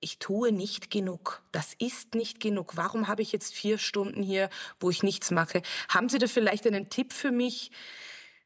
ich 0.04 0.20
tue 0.20 0.52
nicht 0.52 0.92
genug. 0.92 1.42
Das 1.52 1.74
ist 1.80 2.16
nicht 2.16 2.40
genug. 2.40 2.76
Warum 2.76 3.08
habe 3.08 3.22
ich 3.22 3.32
jetzt 3.32 3.54
vier 3.54 3.78
Stunden 3.78 4.22
hier, 4.22 4.50
wo 4.80 4.90
ich 4.90 5.04
nichts 5.04 5.32
mache? 5.32 5.62
Haben 5.90 6.10
Sie 6.10 6.20
da 6.20 6.28
vielleicht 6.28 6.68
einen 6.68 6.90
Tipp 6.90 7.14
für 7.14 7.32
mich? 7.32 7.72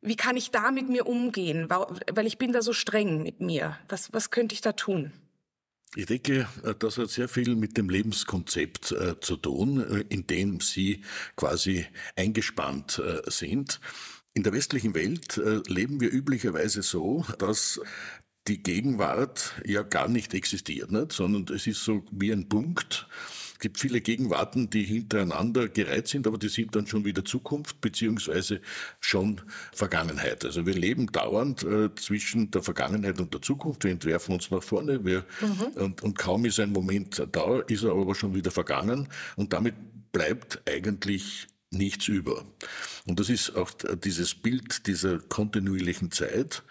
Wie 0.02 0.16
kann 0.16 0.38
ich 0.38 0.52
da 0.52 0.72
mit 0.72 0.90
mir 0.90 1.08
umgehen? 1.08 1.70
Weil 1.70 2.28
ich 2.28 2.38
bin 2.38 2.54
da 2.54 2.62
so 2.62 2.74
streng 2.74 3.24
mit 3.24 3.42
mir. 3.42 3.78
Was, 3.90 4.14
was 4.14 4.30
könnte 4.30 4.54
ich 4.54 4.62
da 4.62 4.74
tun? 4.74 5.12
Ich 5.96 6.06
denke, 6.06 6.48
äh, 6.64 6.76
das 6.78 6.98
hat 6.98 7.10
sehr 7.10 7.30
viel 7.30 7.56
mit 7.56 7.78
dem 7.78 7.90
Lebenskonzept 7.90 8.92
äh, 8.92 9.20
zu 9.20 9.38
tun, 9.38 9.80
äh, 9.80 10.04
in 10.10 10.28
dem 10.28 10.60
Sie 10.60 11.04
quasi 11.36 11.86
eingespannt 12.16 13.02
sind. 13.28 13.80
In 14.34 14.44
der 14.44 14.54
westlichen 14.54 14.94
Welt 14.94 15.42
leben 15.68 16.00
wir 16.00 16.14
üblicherweise 16.14 16.84
so, 16.84 17.26
dass 17.40 17.82
die 18.48 18.64
Gegenwart 18.64 19.54
ja 19.66 19.84
gar 19.84 20.08
nicht 20.08 20.34
existiert, 20.34 20.92
nicht? 20.92 21.12
sondern 21.12 21.54
es 21.54 21.68
ist 21.68 21.84
so 21.84 22.04
wie 22.12 22.32
ein 22.32 22.48
Punkt. 22.50 23.08
Es 23.54 23.60
gibt 23.60 23.80
viele 23.80 24.02
Gegenwarten, 24.02 24.70
die 24.70 24.84
hintereinander 24.84 25.68
gereiht 25.68 26.08
sind, 26.08 26.28
aber 26.28 26.38
die 26.38 26.48
sind 26.48 26.76
dann 26.76 26.86
schon 26.86 27.06
wieder 27.06 27.26
Zukunft 27.26 27.82
beziehungsweise 27.82 28.62
schon 29.00 29.42
Vergangenheit. 29.74 30.46
Also 30.46 30.68
wir 30.68 30.76
leben 30.76 31.12
dauernd 31.12 31.64
äh, 31.64 31.90
zwischen 31.96 32.52
der 32.52 32.62
Vergangenheit 32.62 33.20
und 33.20 33.34
der 33.34 33.42
Zukunft. 33.42 33.84
Wir 33.84 33.92
entwerfen 33.92 34.36
uns 34.36 34.52
nach 34.52 34.62
vorne 34.62 35.04
wir, 35.04 35.26
mhm. 35.42 35.82
und, 35.82 36.04
und 36.04 36.18
kaum 36.20 36.46
ist 36.46 36.60
ein 36.60 36.72
Moment 36.72 37.20
da, 37.32 37.60
ist 37.62 37.84
er 37.84 37.94
aber 37.94 38.14
schon 38.14 38.36
wieder 38.36 38.52
vergangen 38.52 39.08
und 39.36 39.54
damit 39.54 39.74
bleibt 40.12 40.62
eigentlich 40.70 41.48
nichts 41.72 42.08
über. 42.08 42.46
Und 43.06 43.20
das 43.20 43.30
ist 43.30 43.56
auch 43.56 43.72
dieses 44.04 44.36
Bild 44.36 44.88
dieser 44.88 45.20
kontinuierlichen 45.20 46.12
Zeit 46.12 46.64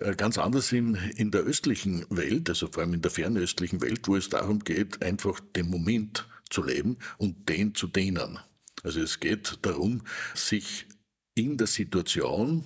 äh, 0.00 0.14
ganz 0.14 0.38
anders 0.38 0.72
in, 0.72 0.94
in 1.16 1.30
der 1.30 1.42
östlichen 1.42 2.06
Welt, 2.10 2.48
also 2.48 2.68
vor 2.68 2.82
allem 2.82 2.94
in 2.94 3.02
der 3.02 3.10
fernöstlichen 3.10 3.80
Welt, 3.80 4.06
wo 4.06 4.16
es 4.16 4.28
darum 4.28 4.60
geht, 4.60 5.02
einfach 5.02 5.40
den 5.54 5.68
Moment 5.68 6.28
zu 6.50 6.62
leben 6.62 6.96
und 7.18 7.48
den 7.48 7.74
zu 7.74 7.86
dehnen. 7.86 8.38
Also 8.82 9.00
es 9.00 9.20
geht 9.20 9.58
darum, 9.62 10.02
sich 10.34 10.86
in 11.34 11.56
der 11.56 11.66
Situation 11.66 12.64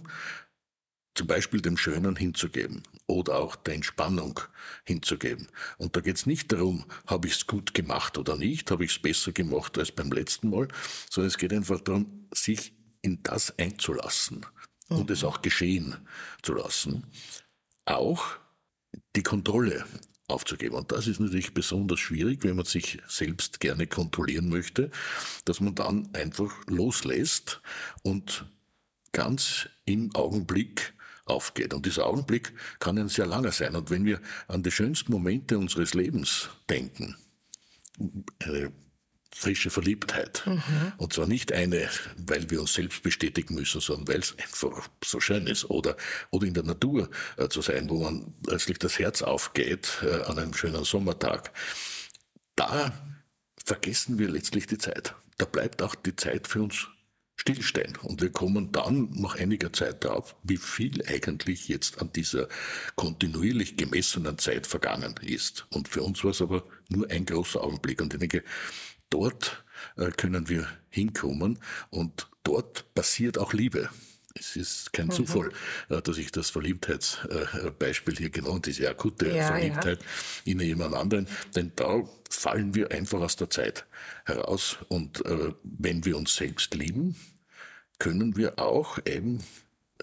zum 1.15 1.27
Beispiel 1.27 1.61
dem 1.61 1.77
Schönen 1.77 2.17
hinzugeben 2.17 2.83
oder 3.07 3.39
auch 3.39 3.57
der 3.57 3.75
Entspannung 3.75 4.41
hinzugeben. 4.85 5.49
Und 5.79 5.97
da 5.97 6.01
geht 6.01 6.17
es 6.17 6.27
nicht 6.27 6.53
darum, 6.53 6.85
habe 7.07 7.29
ich 7.29 7.35
es 7.35 7.47
gut 7.47 7.75
gemacht 7.75 8.17
oder 8.17 8.37
nicht, 8.37 8.71
habe 8.71 8.85
ich 8.85 8.93
es 8.93 9.03
besser 9.03 9.33
gemacht 9.33 9.77
als 9.79 9.93
beim 9.93 10.11
letzten 10.13 10.51
Mal, 10.51 10.69
sondern 11.11 11.29
es 11.29 11.39
geht 11.39 11.53
einfach 11.53 11.81
darum, 11.81 12.29
sich 12.33 12.73
in 13.03 13.23
das 13.23 13.59
einzulassen 13.59 14.47
und 14.89 15.09
mhm. 15.09 15.13
es 15.13 15.25
auch 15.25 15.43
geschehen 15.43 15.97
zu 16.43 16.55
lassen. 16.55 17.05
Auch 17.87 18.37
die 19.17 19.23
Kontrolle 19.23 19.85
aufzugeben. 20.29 20.77
Und 20.77 20.93
das 20.93 21.07
ist 21.07 21.21
natürlich 21.21 21.55
besonders 21.55 21.99
schwierig, 21.99 22.45
wenn 22.45 22.57
man 22.57 22.65
sich 22.65 22.99
selbst 23.09 23.61
gerne 23.61 23.87
kontrollieren 23.87 24.49
möchte, 24.49 24.91
dass 25.45 25.61
man 25.61 25.75
dann 25.75 26.09
einfach 26.15 26.53
loslässt 26.67 27.61
und 28.03 28.47
ganz 29.13 29.69
im 29.85 30.15
Augenblick 30.15 30.95
aufgeht. 31.25 31.75
Und 31.75 31.87
dieser 31.87 32.07
Augenblick 32.07 32.53
kann 32.79 32.99
ein 32.99 33.09
sehr 33.09 33.27
langer 33.27 33.53
sein. 33.53 33.77
Und 33.77 33.91
wenn 33.91 34.05
wir 34.05 34.21
an 34.49 34.63
die 34.63 34.71
schönsten 34.71 35.13
Momente 35.13 35.59
unseres 35.59 35.95
Lebens 35.95 36.51
denken, 36.69 37.17
eine 38.41 38.73
frische 39.33 39.71
Verliebtheit. 39.71 40.43
Mhm. 40.47 40.93
Und 40.99 41.13
zwar 41.13 41.27
nicht 41.27 41.53
eine, 41.53 41.89
weil 42.17 42.51
wir 42.51 42.61
uns 42.61 42.75
selbst 42.75 43.03
bestätigen 43.03 43.55
müssen, 43.55 43.81
sondern 43.81 44.09
weil 44.09 44.21
es 44.21 44.37
einfach 44.39 44.89
so 45.05 45.21
schön 45.21 45.47
ist. 45.47 45.71
Oder, 45.71 45.97
oder 46.31 46.47
in 46.47 46.55
der 46.55 46.65
Natur 46.65 47.09
äh, 47.37 47.49
zu 47.49 47.63
sein, 47.63 47.89
wo 47.89 48.03
man 48.03 48.35
plötzlich 48.43 48.79
das 48.79 48.99
Herz 48.99 49.23
aufgeht 49.23 50.03
äh, 50.03 50.23
an 50.23 50.39
einem 50.39 50.55
schönen 50.55 50.85
Sommertag. 50.85 51.53
Da 52.57 52.93
vergessen 53.65 54.19
wir 54.19 54.29
letztlich 54.29 54.67
die 54.67 54.79
Zeit. 54.79 55.15
Da 55.39 55.47
bleibt 55.47 55.83
auch 55.83 55.95
die 55.95 56.17
Zeit 56.17 56.49
für 56.49 56.63
uns 56.63 56.89
stillstehen. 57.41 57.97
Und 58.03 58.21
wir 58.21 58.31
kommen 58.31 58.71
dann 58.71 59.09
nach 59.13 59.37
einiger 59.37 59.73
Zeit 59.73 60.05
drauf, 60.05 60.37
wie 60.43 60.59
viel 60.59 61.03
eigentlich 61.07 61.69
jetzt 61.69 62.01
an 62.01 62.13
dieser 62.13 62.49
kontinuierlich 62.97 63.77
gemessenen 63.77 64.37
Zeit 64.37 64.67
vergangen 64.67 65.15
ist. 65.23 65.67
Und 65.71 65.89
für 65.89 66.03
uns 66.03 66.23
war 66.23 66.33
es 66.33 66.43
aber 66.43 66.65
nur 66.91 67.11
ein 67.11 67.25
großer 67.25 67.63
Augenblick. 67.63 68.03
Und 68.03 68.13
ich 68.13 68.21
denke, 68.21 68.45
dort 69.09 69.65
äh, 69.97 70.11
können 70.11 70.51
wir 70.51 70.69
hinkommen 70.91 71.59
und 71.89 72.29
dort 72.45 72.95
passiert 72.95 73.39
auch 73.39 73.55
Liebe. 73.55 73.89
Es 74.35 74.55
ist 74.55 74.93
kein 74.93 75.07
mhm. 75.07 75.13
Zufall, 75.13 75.51
äh, 75.89 76.03
dass 76.03 76.19
ich 76.19 76.31
das 76.33 76.51
Verliebtheitsbeispiel 76.51 78.17
hier 78.17 78.31
genannt, 78.31 78.67
diese 78.67 78.89
akute 78.89 79.35
ja, 79.35 79.47
Verliebtheit 79.47 80.01
ja. 80.45 80.53
in 80.53 80.61
jemand 80.61 80.95
anderen, 80.95 81.27
denn 81.57 81.73
da 81.75 82.05
fallen 82.29 82.75
wir 82.75 82.93
einfach 82.93 83.21
aus 83.21 83.37
der 83.37 83.51
Zeit 83.51 83.87
heraus 84.25 84.79
und 84.89 85.25
äh, 85.27 85.53
wenn 85.63 86.05
wir 86.05 86.17
uns 86.17 86.37
selbst 86.37 86.75
lieben, 86.75 87.17
können 88.01 88.37
wir 88.37 88.59
auch 88.59 88.99
eben 89.07 89.45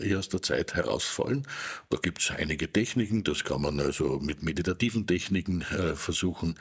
eher 0.02 0.20
aus 0.20 0.30
der 0.30 0.42
Zeit 0.42 0.76
herausfallen. 0.76 1.48
Da 1.90 1.98
gibt 1.98 2.22
es 2.22 2.32
einige 2.32 2.72
Techniken, 2.72 3.24
das 3.24 3.44
kann 3.44 3.62
man 3.62 3.80
also 3.80 4.20
mit 4.20 4.44
meditativen 4.44 5.08
Techniken 5.08 5.62
äh, 5.62 5.96
versuchen 5.96 6.56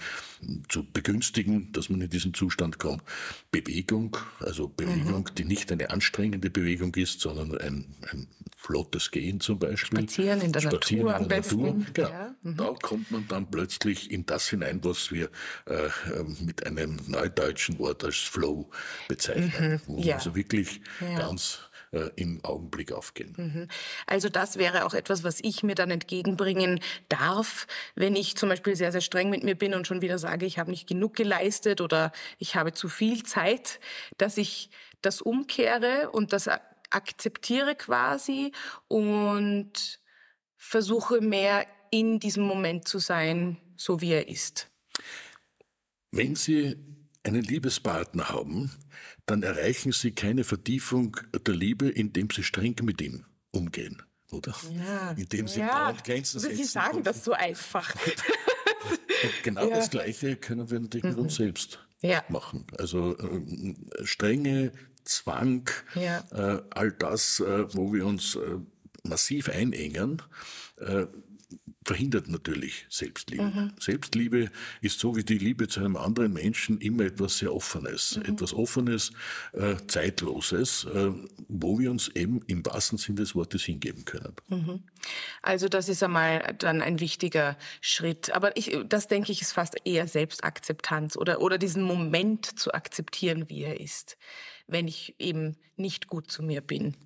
zu 0.68 0.84
begünstigen, 0.84 1.72
dass 1.72 1.88
man 1.88 2.00
in 2.00 2.10
diesen 2.10 2.34
Zustand 2.34 2.78
kommt. 2.78 3.02
Bewegung, 3.50 4.16
also 4.40 4.68
Bewegung, 4.68 5.22
mhm. 5.22 5.34
die 5.36 5.44
nicht 5.44 5.72
eine 5.72 5.90
anstrengende 5.90 6.50
Bewegung 6.50 6.94
ist, 6.94 7.20
sondern 7.20 7.56
ein, 7.58 7.94
ein 8.10 8.28
flottes 8.56 9.10
Gehen 9.10 9.40
zum 9.40 9.58
Beispiel. 9.58 9.98
Spazieren 9.98 10.40
in 10.40 10.52
der 10.52 10.60
Spazieren 10.60 11.06
Natur 11.06 11.22
in 11.22 11.28
der 11.28 11.38
Natur. 11.38 11.76
Genau. 11.94 12.08
Ja. 12.08 12.34
Mhm. 12.42 12.56
Da 12.56 12.74
kommt 12.82 13.10
man 13.10 13.28
dann 13.28 13.50
plötzlich 13.50 14.10
in 14.10 14.26
das 14.26 14.48
hinein, 14.48 14.80
was 14.82 15.12
wir 15.12 15.30
äh, 15.66 15.88
ähm, 16.14 16.36
mit 16.40 16.66
einem 16.66 16.98
neudeutschen 17.06 17.78
Wort 17.78 18.04
als 18.04 18.16
Flow 18.16 18.68
bezeichnen, 19.08 19.72
mhm. 19.72 19.80
wo 19.86 19.98
ja. 19.98 20.06
man 20.06 20.14
also 20.14 20.34
wirklich 20.34 20.80
ja. 21.00 21.18
ganz 21.18 21.60
äh, 21.92 22.10
im 22.16 22.44
Augenblick 22.44 22.92
aufgehen. 22.92 23.34
Mhm. 23.36 23.68
Also 24.06 24.28
das 24.28 24.56
wäre 24.58 24.84
auch 24.84 24.94
etwas, 24.94 25.24
was 25.24 25.40
ich 25.40 25.62
mir 25.62 25.74
dann 25.74 25.90
entgegenbringen 25.90 26.80
darf, 27.08 27.66
wenn 27.94 28.16
ich 28.16 28.36
zum 28.36 28.48
Beispiel 28.48 28.76
sehr, 28.76 28.92
sehr 28.92 29.00
streng 29.00 29.30
mit 29.30 29.42
mir 29.42 29.54
bin 29.54 29.74
und 29.74 29.86
schon 29.86 30.02
wieder 30.02 30.18
sage, 30.18 30.46
ich 30.46 30.58
habe 30.58 30.70
nicht 30.70 30.88
genug 30.88 31.14
geleistet 31.14 31.80
oder 31.80 32.12
ich 32.38 32.56
habe 32.56 32.72
zu 32.72 32.88
viel 32.88 33.22
Zeit, 33.22 33.80
dass 34.18 34.36
ich 34.36 34.70
das 35.02 35.20
umkehre 35.20 36.10
und 36.10 36.32
das 36.32 36.48
akzeptiere 36.90 37.74
quasi 37.74 38.52
und 38.88 40.00
versuche 40.56 41.20
mehr 41.20 41.66
in 41.90 42.18
diesem 42.18 42.44
Moment 42.44 42.88
zu 42.88 42.98
sein, 42.98 43.58
so 43.76 44.00
wie 44.00 44.12
er 44.12 44.28
ist. 44.28 44.68
Wenn 46.10 46.34
Sie 46.34 46.76
einen 47.22 47.42
Liebespartner 47.42 48.28
haben, 48.28 48.70
dann 49.26 49.42
erreichen 49.42 49.92
Sie 49.92 50.12
keine 50.12 50.44
Vertiefung 50.44 51.16
der 51.46 51.54
Liebe, 51.54 51.88
indem 51.88 52.28
Sie 52.30 52.42
streng 52.42 52.76
mit 52.82 53.00
ihm 53.00 53.24
umgehen, 53.50 54.02
oder? 54.30 54.54
Ja, 54.72 55.10
indem 55.12 55.48
Sie 55.48 55.60
ja. 55.60 55.68
dauernd 55.68 56.04
Grenzen 56.04 56.40
Sie 56.40 56.48
setzen. 56.54 56.64
sagen 56.64 56.96
und- 56.98 57.06
das 57.06 57.24
so 57.24 57.32
einfach. 57.32 57.94
Und 57.96 59.42
genau 59.42 59.68
Ja. 59.68 59.76
das 59.76 59.90
Gleiche 59.90 60.36
können 60.36 60.70
wir 60.70 60.78
natürlich 60.80 61.04
mit 61.04 61.16
uns 61.18 61.36
selbst 61.36 61.80
Ja. 62.02 62.22
machen. 62.28 62.66
Also 62.78 63.18
ähm, 63.18 63.90
Strenge, 64.04 64.72
Zwang, 65.04 65.68
Ja. 65.94 66.24
äh, 66.32 66.62
all 66.70 66.92
das, 66.92 67.40
äh, 67.40 67.74
wo 67.74 67.92
wir 67.92 68.06
uns 68.06 68.34
äh, 68.36 68.58
massiv 69.04 69.48
einengen, 69.48 70.20
äh, 70.78 71.06
verhindert 71.86 72.26
natürlich 72.26 72.84
Selbstliebe. 72.88 73.44
Mhm. 73.44 73.72
Selbstliebe 73.78 74.50
ist 74.80 74.98
so 74.98 75.14
wie 75.14 75.22
die 75.22 75.38
Liebe 75.38 75.68
zu 75.68 75.78
einem 75.78 75.96
anderen 75.96 76.32
Menschen 76.32 76.80
immer 76.80 77.04
etwas 77.04 77.38
sehr 77.38 77.54
Offenes, 77.54 78.16
Mhm. 78.16 78.34
etwas 78.34 78.52
Offenes, 78.52 79.12
äh, 79.52 79.76
Zeitloses, 79.86 80.84
äh, 80.92 81.12
wo 81.46 81.78
wir 81.78 81.92
uns 81.92 82.08
eben 82.08 82.40
im 82.48 82.66
wahrsten 82.66 82.98
Sinne 82.98 83.20
des 83.20 83.36
Wortes 83.36 83.62
hingeben 83.62 84.04
können. 84.04 84.34
Also 85.42 85.68
das 85.68 85.88
ist 85.88 86.02
einmal 86.02 86.56
dann 86.58 86.82
ein 86.82 86.98
wichtiger 86.98 87.56
Schritt. 87.80 88.34
Aber 88.34 88.56
ich, 88.56 88.76
das 88.88 89.06
denke 89.06 89.30
ich 89.30 89.40
ist 89.40 89.52
fast 89.52 89.76
eher 89.84 90.08
Selbstakzeptanz 90.08 91.16
oder, 91.16 91.40
oder 91.40 91.56
diesen 91.56 91.84
Moment 91.84 92.58
zu 92.58 92.74
akzeptieren, 92.74 93.48
wie 93.48 93.62
er 93.62 93.80
ist, 93.80 94.18
wenn 94.66 94.88
ich 94.88 95.14
eben 95.20 95.56
nicht 95.76 96.08
gut 96.08 96.32
zu 96.32 96.42
mir 96.42 96.62
bin. 96.62 96.96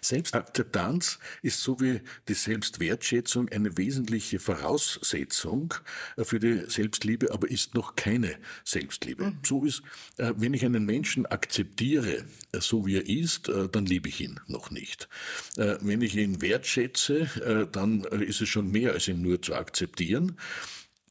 Selbstakzeptanz 0.00 1.18
ist 1.42 1.62
so 1.62 1.78
wie 1.80 2.00
die 2.28 2.34
Selbstwertschätzung 2.34 3.48
eine 3.50 3.76
wesentliche 3.76 4.40
Voraussetzung 4.40 5.74
äh, 6.16 6.24
für 6.24 6.40
die 6.40 6.64
Selbstliebe, 6.68 7.32
aber 7.32 7.50
ist 7.50 7.74
noch 7.74 7.94
keine 7.94 8.36
Selbstliebe. 8.64 9.32
So 9.44 9.64
ist, 9.64 9.82
äh, 10.18 10.32
wenn 10.36 10.54
ich 10.54 10.64
einen 10.64 10.84
Menschen 10.84 11.26
akzeptiere, 11.26 12.24
äh, 12.52 12.60
so 12.60 12.86
wie 12.86 12.96
er 12.96 13.08
ist, 13.08 13.50
dann 13.72 13.86
liebe 13.86 14.08
ich 14.08 14.20
ihn 14.20 14.40
noch 14.46 14.70
nicht. 14.70 15.08
Wenn 15.56 16.02
ich 16.02 16.16
ihn 16.16 16.40
wertschätze, 16.40 17.68
dann 17.72 18.04
ist 18.04 18.40
es 18.40 18.48
schon 18.48 18.70
mehr 18.70 18.92
als 18.92 19.08
ihn 19.08 19.22
nur 19.22 19.40
zu 19.42 19.54
akzeptieren. 19.54 20.36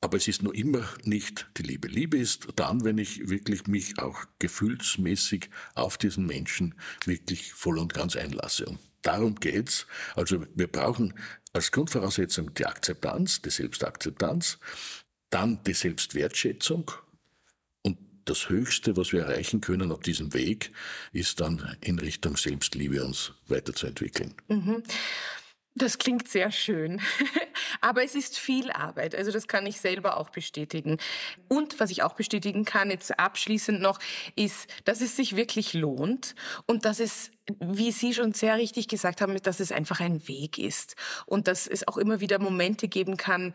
Aber 0.01 0.17
es 0.17 0.27
ist 0.27 0.41
noch 0.41 0.53
immer 0.53 0.83
nicht 1.03 1.47
die 1.57 1.61
Liebe. 1.63 1.87
Liebe 1.87 2.17
ist 2.17 2.47
dann, 2.55 2.83
wenn 2.83 2.97
ich 2.97 3.29
wirklich 3.29 3.67
mich 3.67 3.99
auch 3.99 4.25
gefühlsmäßig 4.39 5.49
auf 5.75 5.97
diesen 5.97 6.25
Menschen 6.25 6.73
wirklich 7.05 7.53
voll 7.53 7.77
und 7.77 7.93
ganz 7.93 8.15
einlasse. 8.15 8.65
Und 8.65 8.79
darum 9.03 9.35
geht's. 9.35 9.85
Also 10.15 10.43
wir 10.55 10.67
brauchen 10.67 11.13
als 11.53 11.71
Grundvoraussetzung 11.71 12.53
die 12.55 12.65
Akzeptanz, 12.65 13.43
die 13.43 13.51
Selbstakzeptanz, 13.51 14.57
dann 15.29 15.63
die 15.63 15.73
Selbstwertschätzung 15.73 16.91
und 17.83 17.97
das 18.25 18.49
Höchste, 18.49 18.97
was 18.97 19.13
wir 19.13 19.21
erreichen 19.21 19.61
können 19.61 19.91
auf 19.91 19.99
diesem 20.01 20.33
Weg, 20.33 20.71
ist 21.11 21.39
dann 21.41 21.77
in 21.81 21.99
Richtung 21.99 22.37
Selbstliebe 22.37 23.03
uns 23.03 23.33
weiterzuentwickeln. 23.47 24.33
Das 25.75 25.97
klingt 25.97 26.27
sehr 26.27 26.51
schön. 26.51 27.01
Aber 27.81 28.03
es 28.03 28.15
ist 28.15 28.37
viel 28.37 28.71
Arbeit. 28.71 29.15
Also 29.15 29.31
das 29.31 29.47
kann 29.47 29.65
ich 29.65 29.79
selber 29.79 30.17
auch 30.17 30.29
bestätigen. 30.29 30.97
Und 31.47 31.79
was 31.79 31.91
ich 31.91 32.03
auch 32.03 32.13
bestätigen 32.13 32.65
kann, 32.65 32.91
jetzt 32.91 33.17
abschließend 33.17 33.81
noch, 33.81 33.99
ist, 34.35 34.67
dass 34.83 34.99
es 34.99 35.15
sich 35.15 35.35
wirklich 35.35 35.73
lohnt 35.73 36.35
und 36.65 36.83
dass 36.83 36.99
es, 36.99 37.31
wie 37.59 37.91
Sie 37.91 38.13
schon 38.13 38.33
sehr 38.33 38.57
richtig 38.57 38.87
gesagt 38.87 39.21
haben, 39.21 39.35
dass 39.41 39.59
es 39.59 39.71
einfach 39.71 39.99
ein 39.99 40.27
Weg 40.27 40.57
ist. 40.57 40.95
Und 41.25 41.47
dass 41.47 41.67
es 41.67 41.87
auch 41.87 41.97
immer 41.97 42.19
wieder 42.19 42.39
Momente 42.39 42.87
geben 42.87 43.17
kann, 43.17 43.53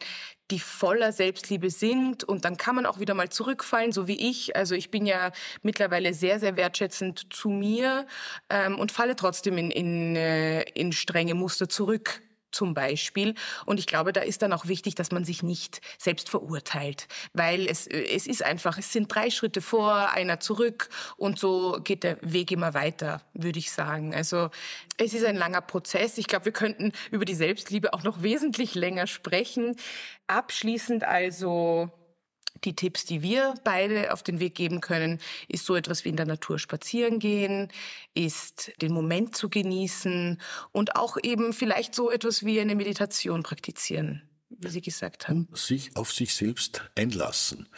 die 0.50 0.58
voller 0.58 1.12
Selbstliebe 1.12 1.70
sind. 1.70 2.24
Und 2.24 2.44
dann 2.44 2.56
kann 2.56 2.74
man 2.74 2.86
auch 2.86 2.98
wieder 2.98 3.14
mal 3.14 3.28
zurückfallen, 3.28 3.92
so 3.92 4.06
wie 4.08 4.28
ich. 4.30 4.56
Also 4.56 4.74
ich 4.74 4.90
bin 4.90 5.06
ja 5.06 5.32
mittlerweile 5.62 6.14
sehr, 6.14 6.40
sehr 6.40 6.56
wertschätzend 6.56 7.32
zu 7.32 7.48
mir 7.48 8.06
ähm, 8.50 8.78
und 8.78 8.92
falle 8.92 9.16
trotzdem 9.16 9.58
in, 9.58 9.70
in, 9.70 10.16
äh, 10.16 10.62
in 10.74 10.92
strenge 10.92 11.34
Muster 11.34 11.68
zurück 11.68 12.22
zum 12.50 12.74
Beispiel. 12.74 13.34
Und 13.64 13.78
ich 13.78 13.86
glaube, 13.86 14.12
da 14.12 14.20
ist 14.20 14.42
dann 14.42 14.52
auch 14.52 14.66
wichtig, 14.66 14.94
dass 14.94 15.10
man 15.10 15.24
sich 15.24 15.42
nicht 15.42 15.80
selbst 15.98 16.28
verurteilt, 16.28 17.08
weil 17.32 17.66
es, 17.66 17.86
äh, 17.86 18.02
es 18.14 18.26
ist 18.26 18.42
einfach, 18.42 18.78
es 18.78 18.92
sind 18.92 19.14
drei 19.14 19.30
Schritte 19.30 19.60
vor, 19.60 20.10
einer 20.10 20.40
zurück 20.40 20.88
und 21.16 21.38
so 21.38 21.78
geht 21.82 22.02
der 22.04 22.18
Weg 22.22 22.50
immer 22.50 22.74
weiter, 22.74 23.22
würde 23.34 23.58
ich 23.58 23.70
sagen. 23.70 24.14
Also 24.14 24.50
es 24.98 25.14
ist 25.14 25.24
ein 25.24 25.36
langer 25.36 25.60
Prozess. 25.60 26.18
Ich 26.18 26.26
glaube, 26.26 26.46
wir 26.46 26.52
könnten 26.52 26.92
über 27.10 27.24
die 27.24 27.34
Selbstliebe 27.34 27.92
auch 27.92 28.02
noch 28.02 28.22
wesentlich 28.22 28.74
länger 28.74 29.06
sprechen. 29.06 29.76
Abschließend 30.26 31.04
also 31.04 31.90
die 32.64 32.74
Tipps, 32.74 33.04
die 33.04 33.22
wir 33.22 33.54
beide 33.64 34.12
auf 34.12 34.22
den 34.22 34.40
Weg 34.40 34.54
geben 34.54 34.80
können, 34.80 35.18
ist 35.48 35.66
so 35.66 35.74
etwas 35.76 36.04
wie 36.04 36.10
in 36.10 36.16
der 36.16 36.26
Natur 36.26 36.58
spazieren 36.58 37.18
gehen, 37.18 37.68
ist 38.14 38.72
den 38.80 38.92
Moment 38.92 39.36
zu 39.36 39.48
genießen 39.48 40.40
und 40.72 40.96
auch 40.96 41.16
eben 41.22 41.52
vielleicht 41.52 41.94
so 41.94 42.10
etwas 42.10 42.44
wie 42.44 42.60
eine 42.60 42.74
Meditation 42.74 43.42
praktizieren, 43.42 44.22
wie 44.48 44.68
Sie 44.68 44.80
gesagt 44.80 45.28
haben. 45.28 45.48
sich 45.52 45.96
auf 45.96 46.12
sich 46.12 46.34
selbst 46.34 46.82
einlassen. 46.94 47.68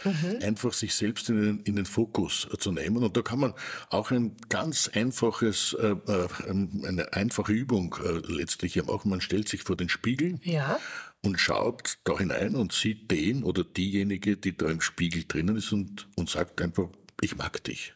Einfach 0.43 0.73
sich 0.73 0.95
selbst 0.95 1.29
in 1.29 1.43
den, 1.43 1.61
in 1.61 1.77
den 1.77 1.87
Fokus 1.87 2.47
zu 2.59 2.73
nehmen. 2.73 3.03
Und 3.03 3.17
da 3.17 3.23
kann 3.23 3.41
man 3.41 3.55
auch 3.91 4.11
ein 4.11 4.37
ganz 4.49 4.88
einfaches, 4.88 5.75
äh, 5.81 5.97
äh, 6.07 6.29
eine 6.49 7.12
einfache 7.12 7.53
Übung 7.53 7.97
äh, 8.05 8.21
letztlich 8.33 8.77
machen. 8.85 9.11
Man 9.11 9.21
stellt 9.21 9.49
sich 9.49 9.62
vor 9.62 9.77
den 9.77 9.88
Spiegel 9.88 10.38
Ja. 10.43 10.79
Und 11.25 11.39
schaut 11.39 11.99
da 12.05 12.19
hinein 12.19 12.55
und 12.55 12.73
sieht 12.73 13.11
den 13.11 13.43
oder 13.45 13.65
diejenige, 13.65 14.37
die 14.37 14.57
da 14.57 14.69
im 14.71 14.81
Spiegel 14.81 15.25
drinnen 15.27 15.57
ist 15.57 15.73
und, 15.73 16.09
und 16.17 16.31
sagt 16.31 16.61
einfach, 16.63 16.89
ich 17.21 17.37
mag 17.37 17.63
dich. 17.65 17.95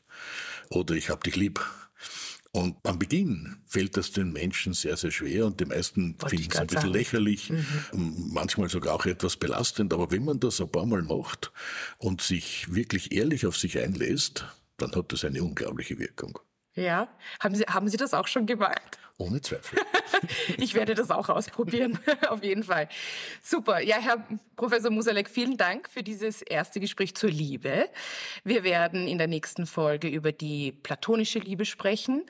Oder 0.70 0.94
ich 0.94 1.10
hab 1.10 1.22
dich 1.24 1.36
lieb. 1.36 1.60
Und 2.54 2.76
am 2.82 2.98
Beginn 2.98 3.62
fällt 3.66 3.96
das 3.96 4.10
den 4.12 4.32
Menschen 4.32 4.74
sehr, 4.74 4.98
sehr 4.98 5.10
schwer 5.10 5.46
und 5.46 5.58
die 5.60 5.64
meisten 5.64 6.18
finden 6.26 6.48
es 6.50 6.58
ein 6.58 6.66
bisschen 6.66 6.82
sagen. 6.82 6.92
lächerlich, 6.92 7.50
m- 7.92 8.28
manchmal 8.32 8.68
sogar 8.68 8.94
auch 8.94 9.06
etwas 9.06 9.36
belastend. 9.36 9.94
Aber 9.94 10.10
wenn 10.10 10.24
man 10.24 10.38
das 10.38 10.60
ein 10.60 10.70
paar 10.70 10.84
Mal 10.84 11.02
macht 11.02 11.50
und 11.96 12.20
sich 12.20 12.74
wirklich 12.74 13.12
ehrlich 13.12 13.46
auf 13.46 13.56
sich 13.56 13.78
einlässt, 13.78 14.44
dann 14.76 14.94
hat 14.94 15.12
das 15.12 15.24
eine 15.24 15.42
unglaubliche 15.42 15.98
Wirkung. 15.98 16.38
Ja. 16.74 17.08
Haben 17.40 17.54
Sie, 17.54 17.64
haben 17.64 17.88
Sie 17.88 17.96
das 17.96 18.12
auch 18.12 18.26
schon 18.26 18.44
gemacht? 18.46 18.98
Ohne 19.22 19.40
Zweifel. 19.40 19.78
Ich 20.58 20.74
werde 20.74 20.94
das 20.94 21.10
auch 21.10 21.28
ausprobieren, 21.28 21.98
auf 22.28 22.44
jeden 22.44 22.62
Fall. 22.62 22.88
Super. 23.42 23.80
Ja, 23.80 23.96
Herr 23.98 24.24
Professor 24.54 24.90
Musalek, 24.90 25.28
vielen 25.28 25.56
Dank 25.56 25.88
für 25.90 26.04
dieses 26.04 26.42
erste 26.42 26.78
Gespräch 26.78 27.16
zur 27.16 27.30
Liebe. 27.30 27.88
Wir 28.44 28.62
werden 28.62 29.08
in 29.08 29.18
der 29.18 29.26
nächsten 29.26 29.66
Folge 29.66 30.06
über 30.06 30.30
die 30.30 30.70
platonische 30.70 31.40
Liebe 31.40 31.64
sprechen. 31.64 32.24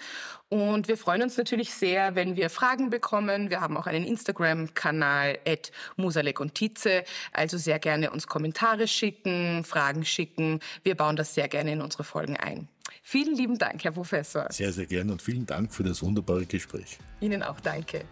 Und 0.48 0.88
wir 0.88 0.96
freuen 0.96 1.22
uns 1.22 1.36
natürlich 1.36 1.74
sehr, 1.74 2.14
wenn 2.14 2.36
wir 2.36 2.48
Fragen 2.48 2.88
bekommen. 2.88 3.50
Wir 3.50 3.60
haben 3.60 3.76
auch 3.76 3.86
einen 3.86 4.06
Instagram-Kanal, 4.06 5.38
Musalek 5.96 6.40
und 6.40 6.54
Tietze. 6.54 7.04
Also 7.32 7.58
sehr 7.58 7.78
gerne 7.78 8.10
uns 8.10 8.26
Kommentare 8.26 8.88
schicken, 8.88 9.64
Fragen 9.64 10.04
schicken. 10.06 10.60
Wir 10.82 10.94
bauen 10.94 11.16
das 11.16 11.34
sehr 11.34 11.48
gerne 11.48 11.72
in 11.72 11.82
unsere 11.82 12.04
Folgen 12.04 12.38
ein. 12.38 12.68
Vielen 13.02 13.36
lieben 13.36 13.58
Dank, 13.58 13.84
Herr 13.84 13.92
Professor. 13.92 14.46
Sehr, 14.50 14.72
sehr 14.72 14.86
gerne 14.86 15.12
und 15.12 15.22
vielen 15.22 15.46
Dank 15.46 15.72
für 15.72 15.82
das 15.82 16.02
wunderbare 16.02 16.46
Gespräch. 16.46 16.98
Ihnen 17.20 17.42
auch 17.42 17.60
danke. 17.60 18.04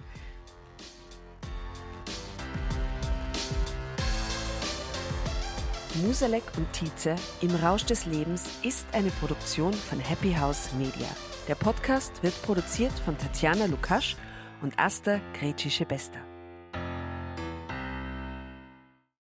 Musalek 6.03 6.45
und 6.57 6.73
Tietze 6.73 7.17
im 7.41 7.55
Rausch 7.57 7.85
des 7.85 8.07
Lebens 8.07 8.45
ist 8.63 8.87
eine 8.93 9.11
Produktion 9.11 9.73
von 9.73 9.99
Happy 9.99 10.33
House 10.33 10.73
Media. 10.79 11.09
Der 11.49 11.57
Podcast 11.57 12.23
wird 12.23 12.41
produziert 12.43 12.93
von 13.05 13.19
Tatjana 13.19 13.67
Lukasch 13.67 14.17
und 14.63 14.79
Asta 14.79 15.21
Gretschi-Bester. 15.39 16.30